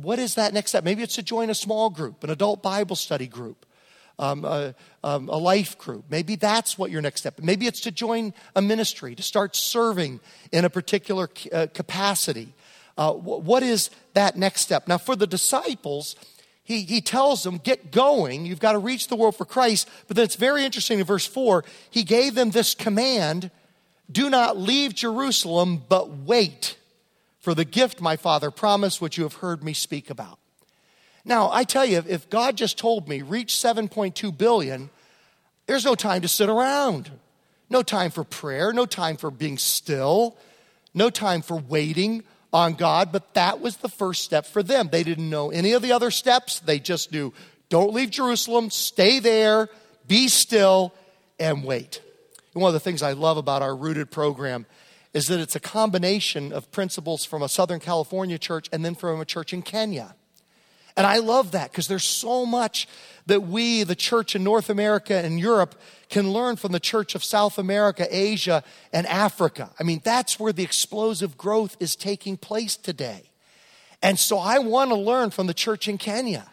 what 0.00 0.18
is 0.18 0.34
that 0.34 0.52
next 0.52 0.70
step? 0.70 0.84
Maybe 0.84 1.02
it's 1.02 1.14
to 1.14 1.22
join 1.22 1.50
a 1.50 1.54
small 1.54 1.88
group, 1.88 2.24
an 2.24 2.30
adult 2.30 2.62
Bible 2.62 2.96
study 2.96 3.26
group. 3.26 3.64
Um, 4.20 4.44
a, 4.44 4.74
um, 5.04 5.28
a, 5.28 5.36
life 5.36 5.78
group. 5.78 6.06
Maybe 6.10 6.34
that's 6.34 6.76
what 6.76 6.90
your 6.90 7.00
next 7.00 7.20
step. 7.20 7.38
Maybe 7.40 7.68
it's 7.68 7.82
to 7.82 7.92
join 7.92 8.34
a 8.56 8.60
ministry, 8.60 9.14
to 9.14 9.22
start 9.22 9.54
serving 9.54 10.18
in 10.50 10.64
a 10.64 10.70
particular 10.70 11.30
uh, 11.52 11.68
capacity. 11.72 12.52
Uh, 12.96 13.12
what 13.12 13.62
is 13.62 13.90
that 14.14 14.36
next 14.36 14.62
step? 14.62 14.88
Now, 14.88 14.98
for 14.98 15.14
the 15.14 15.28
disciples, 15.28 16.16
he, 16.64 16.82
he 16.82 17.00
tells 17.00 17.44
them, 17.44 17.58
get 17.58 17.92
going. 17.92 18.44
You've 18.44 18.58
got 18.58 18.72
to 18.72 18.80
reach 18.80 19.06
the 19.06 19.14
world 19.14 19.36
for 19.36 19.44
Christ. 19.44 19.88
But 20.08 20.16
then 20.16 20.24
it's 20.24 20.34
very 20.34 20.64
interesting 20.64 20.98
in 20.98 21.04
verse 21.04 21.24
4. 21.24 21.64
He 21.88 22.02
gave 22.02 22.34
them 22.34 22.50
this 22.50 22.74
command 22.74 23.52
do 24.10 24.28
not 24.28 24.56
leave 24.56 24.94
Jerusalem, 24.94 25.84
but 25.88 26.10
wait 26.10 26.77
for 27.40 27.54
the 27.54 27.64
gift 27.64 28.00
my 28.00 28.16
father 28.16 28.50
promised, 28.50 29.00
which 29.00 29.16
you 29.16 29.24
have 29.24 29.34
heard 29.34 29.62
me 29.62 29.72
speak 29.72 30.10
about. 30.10 30.38
Now, 31.24 31.50
I 31.52 31.64
tell 31.64 31.84
you, 31.84 32.02
if 32.06 32.30
God 32.30 32.56
just 32.56 32.78
told 32.78 33.08
me, 33.08 33.22
reach 33.22 33.52
7.2 33.52 34.36
billion, 34.36 34.90
there's 35.66 35.84
no 35.84 35.94
time 35.94 36.22
to 36.22 36.28
sit 36.28 36.48
around. 36.48 37.10
No 37.70 37.82
time 37.82 38.10
for 38.10 38.24
prayer, 38.24 38.72
no 38.72 38.86
time 38.86 39.18
for 39.18 39.30
being 39.30 39.58
still, 39.58 40.36
no 40.94 41.10
time 41.10 41.42
for 41.42 41.56
waiting 41.56 42.24
on 42.50 42.74
God, 42.74 43.12
but 43.12 43.34
that 43.34 43.60
was 43.60 43.76
the 43.76 43.90
first 43.90 44.22
step 44.22 44.46
for 44.46 44.62
them. 44.62 44.88
They 44.90 45.02
didn't 45.02 45.28
know 45.28 45.50
any 45.50 45.72
of 45.72 45.82
the 45.82 45.92
other 45.92 46.10
steps. 46.10 46.60
They 46.60 46.78
just 46.78 47.12
knew 47.12 47.32
don't 47.68 47.92
leave 47.92 48.08
Jerusalem, 48.10 48.70
stay 48.70 49.18
there, 49.18 49.68
be 50.06 50.28
still, 50.28 50.94
and 51.38 51.62
wait. 51.62 52.00
And 52.54 52.62
one 52.62 52.70
of 52.70 52.74
the 52.74 52.80
things 52.80 53.02
I 53.02 53.12
love 53.12 53.36
about 53.36 53.60
our 53.60 53.76
Rooted 53.76 54.10
program 54.10 54.64
is 55.18 55.26
that 55.26 55.40
it's 55.40 55.56
a 55.56 55.60
combination 55.60 56.52
of 56.52 56.70
principles 56.70 57.24
from 57.24 57.42
a 57.42 57.48
Southern 57.48 57.80
California 57.80 58.38
church 58.38 58.68
and 58.72 58.84
then 58.84 58.94
from 58.94 59.20
a 59.20 59.24
church 59.24 59.52
in 59.52 59.62
Kenya. 59.62 60.14
And 60.96 61.04
I 61.04 61.18
love 61.18 61.50
that 61.50 61.72
because 61.72 61.88
there's 61.88 62.06
so 62.06 62.46
much 62.46 62.86
that 63.26 63.40
we, 63.40 63.82
the 63.82 63.96
church 63.96 64.36
in 64.36 64.44
North 64.44 64.70
America 64.70 65.16
and 65.16 65.40
Europe, 65.40 65.74
can 66.08 66.30
learn 66.30 66.54
from 66.54 66.70
the 66.70 66.78
church 66.78 67.16
of 67.16 67.24
South 67.24 67.58
America, 67.58 68.06
Asia, 68.08 68.62
and 68.92 69.08
Africa. 69.08 69.70
I 69.80 69.82
mean, 69.82 70.00
that's 70.04 70.38
where 70.38 70.52
the 70.52 70.62
explosive 70.62 71.36
growth 71.36 71.76
is 71.80 71.96
taking 71.96 72.36
place 72.36 72.76
today. 72.76 73.24
And 74.00 74.20
so 74.20 74.38
I 74.38 74.60
want 74.60 74.90
to 74.90 74.96
learn 74.96 75.30
from 75.30 75.48
the 75.48 75.54
church 75.54 75.88
in 75.88 75.98
Kenya. 75.98 76.46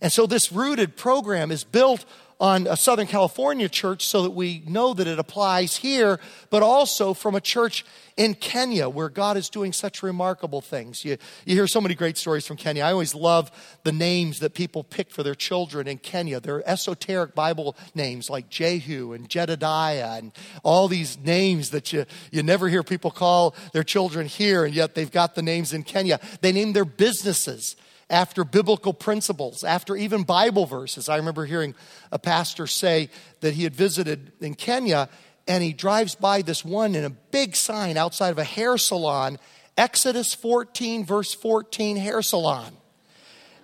And 0.00 0.10
so 0.10 0.26
this 0.26 0.50
rooted 0.50 0.96
program 0.96 1.52
is 1.52 1.62
built 1.62 2.04
on 2.40 2.66
a 2.66 2.76
Southern 2.76 3.06
California 3.06 3.68
church 3.68 4.06
so 4.06 4.22
that 4.22 4.30
we 4.30 4.62
know 4.66 4.94
that 4.94 5.06
it 5.06 5.18
applies 5.18 5.76
here, 5.76 6.18
but 6.48 6.62
also 6.62 7.12
from 7.12 7.34
a 7.34 7.40
church 7.40 7.84
in 8.16 8.34
Kenya 8.34 8.88
where 8.88 9.10
God 9.10 9.36
is 9.36 9.50
doing 9.50 9.72
such 9.74 10.02
remarkable 10.02 10.62
things. 10.62 11.04
You, 11.04 11.18
you 11.44 11.54
hear 11.54 11.66
so 11.66 11.80
many 11.80 11.94
great 11.94 12.16
stories 12.16 12.46
from 12.46 12.56
Kenya. 12.56 12.82
I 12.82 12.92
always 12.92 13.14
love 13.14 13.50
the 13.84 13.92
names 13.92 14.40
that 14.40 14.54
people 14.54 14.82
pick 14.82 15.10
for 15.10 15.22
their 15.22 15.34
children 15.34 15.86
in 15.86 15.98
Kenya. 15.98 16.40
They're 16.40 16.66
esoteric 16.68 17.34
Bible 17.34 17.76
names 17.94 18.30
like 18.30 18.48
Jehu 18.48 19.12
and 19.12 19.28
Jedediah 19.28 20.16
and 20.16 20.32
all 20.62 20.88
these 20.88 21.18
names 21.18 21.70
that 21.70 21.92
you, 21.92 22.06
you 22.30 22.42
never 22.42 22.68
hear 22.68 22.82
people 22.82 23.10
call 23.10 23.54
their 23.72 23.84
children 23.84 24.26
here, 24.26 24.64
and 24.64 24.74
yet 24.74 24.94
they've 24.94 25.10
got 25.10 25.34
the 25.34 25.42
names 25.42 25.74
in 25.74 25.82
Kenya. 25.82 26.20
They 26.40 26.52
name 26.52 26.72
their 26.72 26.86
businesses 26.86 27.76
after 28.10 28.44
biblical 28.44 28.92
principles, 28.92 29.64
after 29.64 29.96
even 29.96 30.24
Bible 30.24 30.66
verses. 30.66 31.08
I 31.08 31.16
remember 31.16 31.46
hearing 31.46 31.74
a 32.12 32.18
pastor 32.18 32.66
say 32.66 33.08
that 33.40 33.54
he 33.54 33.62
had 33.64 33.74
visited 33.74 34.32
in 34.40 34.54
Kenya 34.54 35.08
and 35.48 35.62
he 35.62 35.72
drives 35.72 36.14
by 36.14 36.42
this 36.42 36.64
one 36.64 36.94
in 36.94 37.04
a 37.04 37.10
big 37.10 37.56
sign 37.56 37.96
outside 37.96 38.30
of 38.30 38.38
a 38.38 38.44
hair 38.44 38.76
salon, 38.76 39.38
Exodus 39.76 40.34
14, 40.34 41.04
verse 41.04 41.34
14, 41.34 41.96
hair 41.96 42.22
salon. 42.22 42.76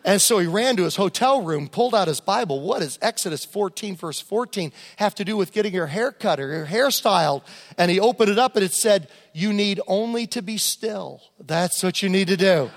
And 0.07 0.23
so 0.23 0.39
he 0.39 0.47
ran 0.47 0.77
to 0.77 0.85
his 0.85 0.95
hotel 0.95 1.43
room, 1.43 1.69
pulled 1.69 1.93
out 1.93 2.07
his 2.07 2.21
Bible. 2.21 2.61
What 2.61 2.79
does 2.79 2.97
Exodus 3.03 3.45
14, 3.45 3.97
verse 3.97 4.21
14 4.21 4.73
have 4.97 5.17
to 5.17 5.25
do 5.25 5.37
with 5.37 5.53
getting 5.53 5.75
your 5.75 5.89
hair 5.89 6.13
cut 6.13 6.39
or 6.39 6.47
your 6.47 6.65
hair 6.65 6.93
styled? 6.93 7.43
And 7.77 7.91
he 7.91 7.99
opened 7.99 8.31
it 8.31 8.39
up 8.39 8.55
and 8.55 8.65
it 8.65 8.73
said, 8.73 9.09
You 9.33 9.53
need 9.53 9.81
only 9.89 10.29
to 10.29 10.43
be 10.43 10.59
still. 10.59 11.23
That's 11.41 11.83
what 11.83 12.05
you 12.05 12.09
need 12.09 12.29
to 12.29 12.37
do. 12.37 12.71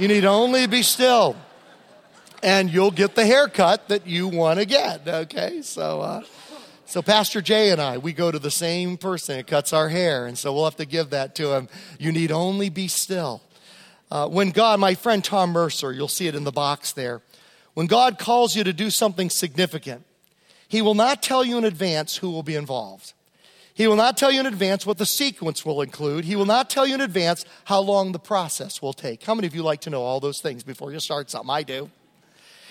You 0.00 0.08
need 0.08 0.24
only 0.24 0.66
be 0.66 0.82
still, 0.82 1.36
and 2.42 2.70
you'll 2.70 2.90
get 2.90 3.14
the 3.14 3.26
haircut 3.26 3.88
that 3.88 4.06
you 4.06 4.28
want 4.28 4.58
to 4.58 4.64
get. 4.64 5.06
Okay, 5.06 5.60
so. 5.60 6.00
Uh, 6.00 6.22
so 6.86 7.02
Pastor 7.02 7.42
Jay 7.42 7.70
and 7.70 7.82
I, 7.82 7.98
we 7.98 8.14
go 8.14 8.32
to 8.32 8.38
the 8.38 8.50
same 8.50 8.96
person 8.96 9.36
that 9.36 9.46
cuts 9.46 9.74
our 9.74 9.90
hair, 9.90 10.24
and 10.26 10.38
so 10.38 10.54
we'll 10.54 10.64
have 10.64 10.76
to 10.76 10.86
give 10.86 11.10
that 11.10 11.34
to 11.34 11.52
him. 11.52 11.68
You 11.98 12.12
need 12.12 12.32
only 12.32 12.70
be 12.70 12.88
still. 12.88 13.42
Uh, 14.10 14.26
when 14.26 14.52
God, 14.52 14.80
my 14.80 14.94
friend 14.94 15.22
Tom 15.22 15.50
Mercer, 15.50 15.92
you'll 15.92 16.08
see 16.08 16.26
it 16.28 16.34
in 16.34 16.44
the 16.44 16.50
box 16.50 16.92
there. 16.92 17.20
When 17.74 17.86
God 17.86 18.18
calls 18.18 18.56
you 18.56 18.64
to 18.64 18.72
do 18.72 18.88
something 18.88 19.28
significant, 19.28 20.06
He 20.66 20.80
will 20.80 20.94
not 20.94 21.22
tell 21.22 21.44
you 21.44 21.58
in 21.58 21.64
advance 21.64 22.16
who 22.16 22.30
will 22.30 22.42
be 22.42 22.56
involved. 22.56 23.12
He 23.74 23.86
will 23.86 23.96
not 23.96 24.16
tell 24.16 24.30
you 24.30 24.40
in 24.40 24.46
advance 24.46 24.84
what 24.84 24.98
the 24.98 25.06
sequence 25.06 25.64
will 25.64 25.80
include. 25.80 26.24
He 26.24 26.36
will 26.36 26.46
not 26.46 26.68
tell 26.68 26.86
you 26.86 26.94
in 26.94 27.00
advance 27.00 27.44
how 27.64 27.80
long 27.80 28.12
the 28.12 28.18
process 28.18 28.82
will 28.82 28.92
take. 28.92 29.22
How 29.22 29.34
many 29.34 29.46
of 29.46 29.54
you 29.54 29.62
like 29.62 29.82
to 29.82 29.90
know 29.90 30.02
all 30.02 30.20
those 30.20 30.40
things 30.40 30.62
before 30.62 30.92
you 30.92 31.00
start 31.00 31.30
something? 31.30 31.50
I 31.50 31.62
do. 31.62 31.90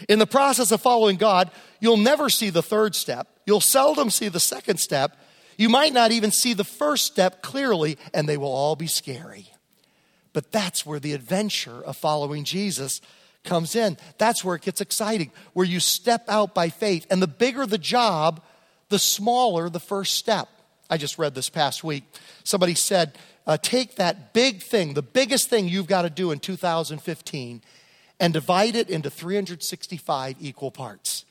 In 0.08 0.20
the 0.20 0.28
process 0.28 0.72
of 0.72 0.82
following 0.82 1.18
God, 1.18 1.52
you'll 1.80 1.98
never 1.98 2.30
see 2.30 2.50
the 2.50 2.62
third 2.62 2.96
step. 2.96 3.28
You'll 3.46 3.62
seldom 3.62 4.10
see 4.10 4.30
the 4.30 4.40
second 4.40 4.78
step. 4.78 5.18
You 5.58 5.68
might 5.68 5.94
not 5.94 6.12
even 6.12 6.32
see 6.32 6.54
the 6.54 6.64
first 6.64 7.06
step 7.06 7.42
clearly, 7.42 7.98
and 8.14 8.30
they 8.30 8.38
will 8.38 8.52
all 8.52 8.76
be 8.76 8.88
scary. 8.88 9.52
But 10.32 10.52
that's 10.52 10.86
where 10.86 11.00
the 11.00 11.14
adventure 11.14 11.82
of 11.84 11.98
following 11.98 12.44
Jesus 12.44 13.02
comes 13.44 13.76
in. 13.76 13.98
That's 14.18 14.44
where 14.44 14.56
it 14.56 14.62
gets 14.62 14.80
exciting, 14.80 15.32
where 15.54 15.66
you 15.66 15.80
step 15.80 16.24
out 16.28 16.54
by 16.54 16.70
faith. 16.70 17.08
And 17.10 17.22
the 17.22 17.28
bigger 17.28 17.66
the 17.66 17.78
job, 17.78 18.42
the 18.90 19.00
smaller 19.00 19.70
the 19.70 19.80
first 19.80 20.16
step. 20.16 20.48
I 20.90 20.98
just 20.98 21.18
read 21.18 21.36
this 21.36 21.50
past 21.50 21.84
week. 21.84 22.04
Somebody 22.44 22.74
said, 22.74 23.18
uh, 23.46 23.58
take 23.58 23.96
that 23.96 24.34
big 24.34 24.62
thing, 24.62 24.94
the 24.94 25.02
biggest 25.02 25.50
thing 25.50 25.68
you've 25.68 25.88
got 25.88 26.04
to 26.04 26.10
do 26.10 26.32
in 26.32 26.40
2015, 26.40 27.62
and 28.20 28.34
divide 28.34 28.76
it 28.76 28.90
into 28.90 29.10
365 29.10 30.36
equal 30.40 30.72
parts. 30.72 31.26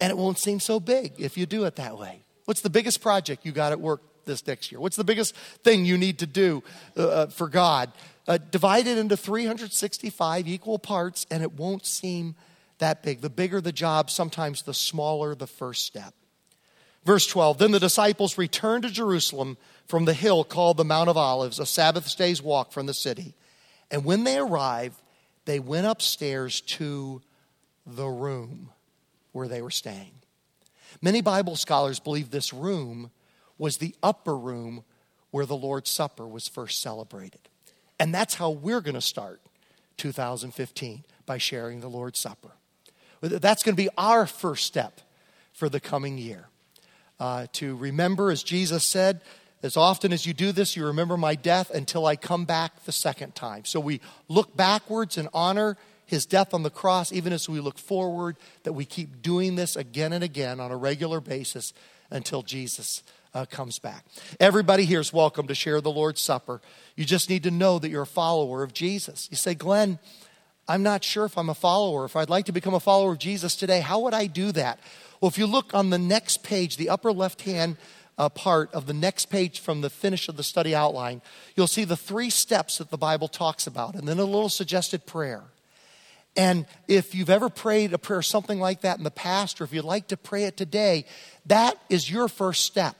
And 0.00 0.10
it 0.10 0.16
won't 0.16 0.38
seem 0.38 0.60
so 0.60 0.80
big 0.80 1.12
if 1.18 1.36
you 1.36 1.46
do 1.46 1.64
it 1.64 1.76
that 1.76 1.98
way. 1.98 2.22
What's 2.44 2.62
the 2.62 2.70
biggest 2.70 3.00
project 3.00 3.44
you 3.44 3.52
got 3.52 3.72
at 3.72 3.80
work 3.80 4.00
this 4.24 4.46
next 4.46 4.72
year? 4.72 4.80
What's 4.80 4.96
the 4.96 5.04
biggest 5.04 5.36
thing 5.62 5.84
you 5.84 5.96
need 5.96 6.18
to 6.18 6.26
do 6.26 6.62
uh, 6.96 7.08
uh 7.08 7.26
for 7.28 7.48
God? 7.48 7.92
Uh, 8.26 8.38
divide 8.38 8.86
it 8.86 8.98
into 8.98 9.16
365 9.16 10.46
equal 10.46 10.78
parts, 10.78 11.26
and 11.30 11.42
it 11.42 11.52
won't 11.52 11.86
seem 11.86 12.34
that 12.78 13.02
big. 13.02 13.20
The 13.20 13.30
bigger 13.30 13.60
the 13.60 13.72
job, 13.72 14.10
sometimes 14.10 14.62
the 14.62 14.74
smaller 14.74 15.34
the 15.34 15.46
first 15.46 15.84
step. 15.84 16.14
Verse 17.04 17.26
12 17.26 17.58
Then 17.58 17.70
the 17.70 17.80
disciples 17.80 18.38
returned 18.38 18.84
to 18.84 18.90
Jerusalem 18.90 19.56
from 19.86 20.04
the 20.04 20.14
hill 20.14 20.44
called 20.44 20.76
the 20.76 20.84
Mount 20.84 21.08
of 21.08 21.16
Olives, 21.16 21.58
a 21.58 21.66
Sabbath 21.66 22.16
day's 22.16 22.42
walk 22.42 22.72
from 22.72 22.86
the 22.86 22.94
city. 22.94 23.34
And 23.90 24.04
when 24.04 24.24
they 24.24 24.38
arrived, 24.38 25.00
they 25.46 25.58
went 25.58 25.86
upstairs 25.86 26.60
to 26.62 27.22
the 27.86 28.06
room 28.06 28.70
where 29.32 29.48
they 29.48 29.62
were 29.62 29.70
staying. 29.70 30.12
Many 31.02 31.22
Bible 31.22 31.56
scholars 31.56 31.98
believe 31.98 32.30
this 32.30 32.52
room 32.52 33.10
was 33.58 33.78
the 33.78 33.94
upper 34.02 34.36
room 34.36 34.84
where 35.30 35.46
the 35.46 35.56
Lord's 35.56 35.90
Supper 35.90 36.26
was 36.26 36.48
first 36.48 36.80
celebrated. 36.80 37.40
And 37.98 38.14
that's 38.14 38.34
how 38.34 38.50
we're 38.50 38.80
going 38.80 38.94
to 38.94 39.00
start 39.00 39.40
2015 39.96 41.04
by 41.26 41.38
sharing 41.38 41.80
the 41.80 41.88
Lord's 41.88 42.18
Supper. 42.18 42.52
That's 43.20 43.62
going 43.62 43.76
to 43.76 43.82
be 43.82 43.90
our 43.98 44.26
first 44.26 44.66
step 44.66 45.00
for 45.52 45.68
the 45.68 45.80
coming 45.80 46.16
year 46.16 46.49
uh, 47.20 47.46
to 47.52 47.76
remember, 47.76 48.30
as 48.30 48.42
Jesus 48.42 48.84
said, 48.84 49.20
as 49.62 49.76
often 49.76 50.12
as 50.12 50.24
you 50.24 50.32
do 50.32 50.52
this, 50.52 50.74
you 50.74 50.86
remember 50.86 51.18
my 51.18 51.34
death 51.34 51.70
until 51.70 52.06
I 52.06 52.16
come 52.16 52.46
back 52.46 52.84
the 52.86 52.92
second 52.92 53.34
time. 53.34 53.66
So 53.66 53.78
we 53.78 54.00
look 54.26 54.56
backwards 54.56 55.18
and 55.18 55.28
honor 55.34 55.76
his 56.06 56.24
death 56.24 56.54
on 56.54 56.62
the 56.62 56.70
cross, 56.70 57.12
even 57.12 57.32
as 57.32 57.48
we 57.48 57.60
look 57.60 57.78
forward, 57.78 58.36
that 58.64 58.72
we 58.72 58.86
keep 58.86 59.20
doing 59.20 59.54
this 59.54 59.76
again 59.76 60.12
and 60.12 60.24
again 60.24 60.58
on 60.58 60.72
a 60.72 60.76
regular 60.76 61.20
basis 61.20 61.74
until 62.10 62.42
Jesus 62.42 63.02
uh, 63.34 63.44
comes 63.44 63.78
back. 63.78 64.04
Everybody 64.40 64.86
here 64.86 64.98
is 64.98 65.12
welcome 65.12 65.46
to 65.46 65.54
share 65.54 65.80
the 65.80 65.90
Lord's 65.90 66.22
Supper. 66.22 66.60
You 66.96 67.04
just 67.04 67.28
need 67.28 67.44
to 67.44 67.50
know 67.50 67.78
that 67.78 67.90
you're 67.90 68.02
a 68.02 68.06
follower 68.06 68.62
of 68.62 68.72
Jesus. 68.72 69.28
You 69.30 69.36
say, 69.36 69.54
Glenn, 69.54 69.98
I'm 70.66 70.82
not 70.82 71.04
sure 71.04 71.26
if 71.26 71.36
I'm 71.36 71.50
a 71.50 71.54
follower. 71.54 72.06
If 72.06 72.16
I'd 72.16 72.30
like 72.30 72.46
to 72.46 72.52
become 72.52 72.74
a 72.74 72.80
follower 72.80 73.12
of 73.12 73.18
Jesus 73.18 73.54
today, 73.56 73.80
how 73.80 74.00
would 74.00 74.14
I 74.14 74.26
do 74.26 74.52
that? 74.52 74.80
Well, 75.20 75.28
if 75.28 75.36
you 75.36 75.46
look 75.46 75.74
on 75.74 75.90
the 75.90 75.98
next 75.98 76.42
page, 76.42 76.76
the 76.76 76.88
upper 76.88 77.12
left 77.12 77.42
hand 77.42 77.76
uh, 78.16 78.28
part 78.28 78.72
of 78.72 78.86
the 78.86 78.94
next 78.94 79.26
page 79.26 79.60
from 79.60 79.82
the 79.82 79.90
finish 79.90 80.28
of 80.28 80.36
the 80.36 80.42
study 80.42 80.74
outline, 80.74 81.20
you'll 81.56 81.66
see 81.66 81.84
the 81.84 81.96
three 81.96 82.30
steps 82.30 82.78
that 82.78 82.90
the 82.90 82.98
Bible 82.98 83.28
talks 83.28 83.66
about, 83.66 83.94
and 83.94 84.08
then 84.08 84.18
a 84.18 84.24
little 84.24 84.48
suggested 84.48 85.06
prayer. 85.06 85.42
And 86.36 86.66
if 86.86 87.14
you've 87.14 87.30
ever 87.30 87.48
prayed 87.48 87.92
a 87.92 87.98
prayer 87.98 88.22
something 88.22 88.60
like 88.60 88.82
that 88.82 88.98
in 88.98 89.04
the 89.04 89.10
past, 89.10 89.60
or 89.60 89.64
if 89.64 89.72
you'd 89.72 89.84
like 89.84 90.08
to 90.08 90.16
pray 90.16 90.44
it 90.44 90.56
today, 90.56 91.04
that 91.46 91.76
is 91.88 92.10
your 92.10 92.28
first 92.28 92.64
step. 92.64 92.96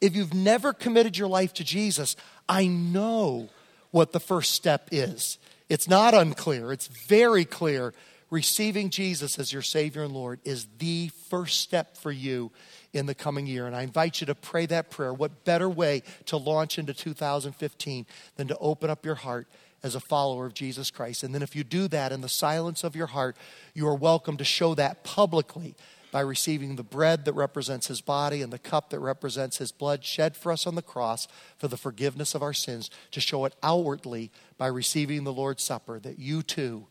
If 0.00 0.14
you've 0.16 0.34
never 0.34 0.72
committed 0.72 1.18
your 1.18 1.28
life 1.28 1.52
to 1.54 1.64
Jesus, 1.64 2.16
I 2.48 2.66
know 2.66 3.48
what 3.90 4.12
the 4.12 4.20
first 4.20 4.52
step 4.52 4.88
is. 4.92 5.38
It's 5.68 5.88
not 5.88 6.14
unclear, 6.14 6.72
it's 6.72 6.86
very 6.86 7.44
clear 7.44 7.92
receiving 8.34 8.90
Jesus 8.90 9.38
as 9.38 9.52
your 9.52 9.62
Savior 9.62 10.02
and 10.02 10.12
Lord 10.12 10.40
is 10.42 10.66
the 10.78 11.08
first 11.30 11.60
step 11.60 11.96
for 11.96 12.10
you 12.10 12.50
in 12.92 13.06
the 13.06 13.14
coming 13.14 13.46
year. 13.46 13.68
And 13.68 13.76
I 13.76 13.82
invite 13.82 14.20
you 14.20 14.26
to 14.26 14.34
pray 14.34 14.66
that 14.66 14.90
prayer. 14.90 15.14
What 15.14 15.44
better 15.44 15.70
way 15.70 16.02
to 16.26 16.36
launch 16.36 16.76
into 16.76 16.92
2015 16.92 18.06
than 18.34 18.48
to 18.48 18.58
open 18.58 18.90
up 18.90 19.06
your 19.06 19.14
heart 19.14 19.46
as 19.84 19.94
a 19.94 20.00
follower 20.00 20.46
of 20.46 20.54
Jesus 20.54 20.90
Christ? 20.90 21.22
And 21.22 21.32
then, 21.32 21.42
if 21.42 21.54
you 21.54 21.62
do 21.62 21.86
that 21.86 22.10
in 22.10 22.22
the 22.22 22.28
silence 22.28 22.82
of 22.82 22.96
your 22.96 23.06
heart, 23.06 23.36
you 23.72 23.86
are 23.86 23.94
welcome 23.94 24.36
to 24.38 24.44
show 24.44 24.74
that 24.74 25.04
publicly 25.04 25.76
by 26.10 26.20
receiving 26.20 26.74
the 26.74 26.82
bread 26.82 27.26
that 27.26 27.34
represents 27.34 27.86
his 27.86 28.00
body 28.00 28.42
and 28.42 28.52
the 28.52 28.58
cup 28.58 28.90
that 28.90 28.98
represents 28.98 29.58
his 29.58 29.70
blood 29.70 30.04
shed 30.04 30.36
for 30.36 30.50
us 30.50 30.66
on 30.66 30.74
the 30.74 30.82
cross 30.82 31.28
for 31.56 31.68
the 31.68 31.76
forgiveness 31.76 32.34
of 32.34 32.42
our 32.42 32.52
sins, 32.52 32.90
to 33.12 33.20
show 33.20 33.44
it 33.44 33.54
outwardly 33.62 34.32
by 34.58 34.66
receiving 34.66 35.22
the 35.22 35.32
Lord's 35.32 35.62
Supper, 35.62 36.00
that 36.00 36.18
you 36.18 36.42
too 36.42 36.88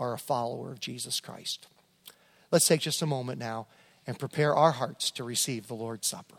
are 0.00 0.12
a 0.12 0.18
follower 0.18 0.72
of 0.72 0.80
Jesus 0.80 1.20
Christ. 1.20 1.68
Let's 2.50 2.66
take 2.66 2.80
just 2.80 3.02
a 3.02 3.06
moment 3.06 3.38
now 3.38 3.68
and 4.06 4.18
prepare 4.18 4.56
our 4.56 4.72
hearts 4.72 5.10
to 5.12 5.22
receive 5.22 5.68
the 5.68 5.74
Lord's 5.74 6.08
Supper. 6.08 6.38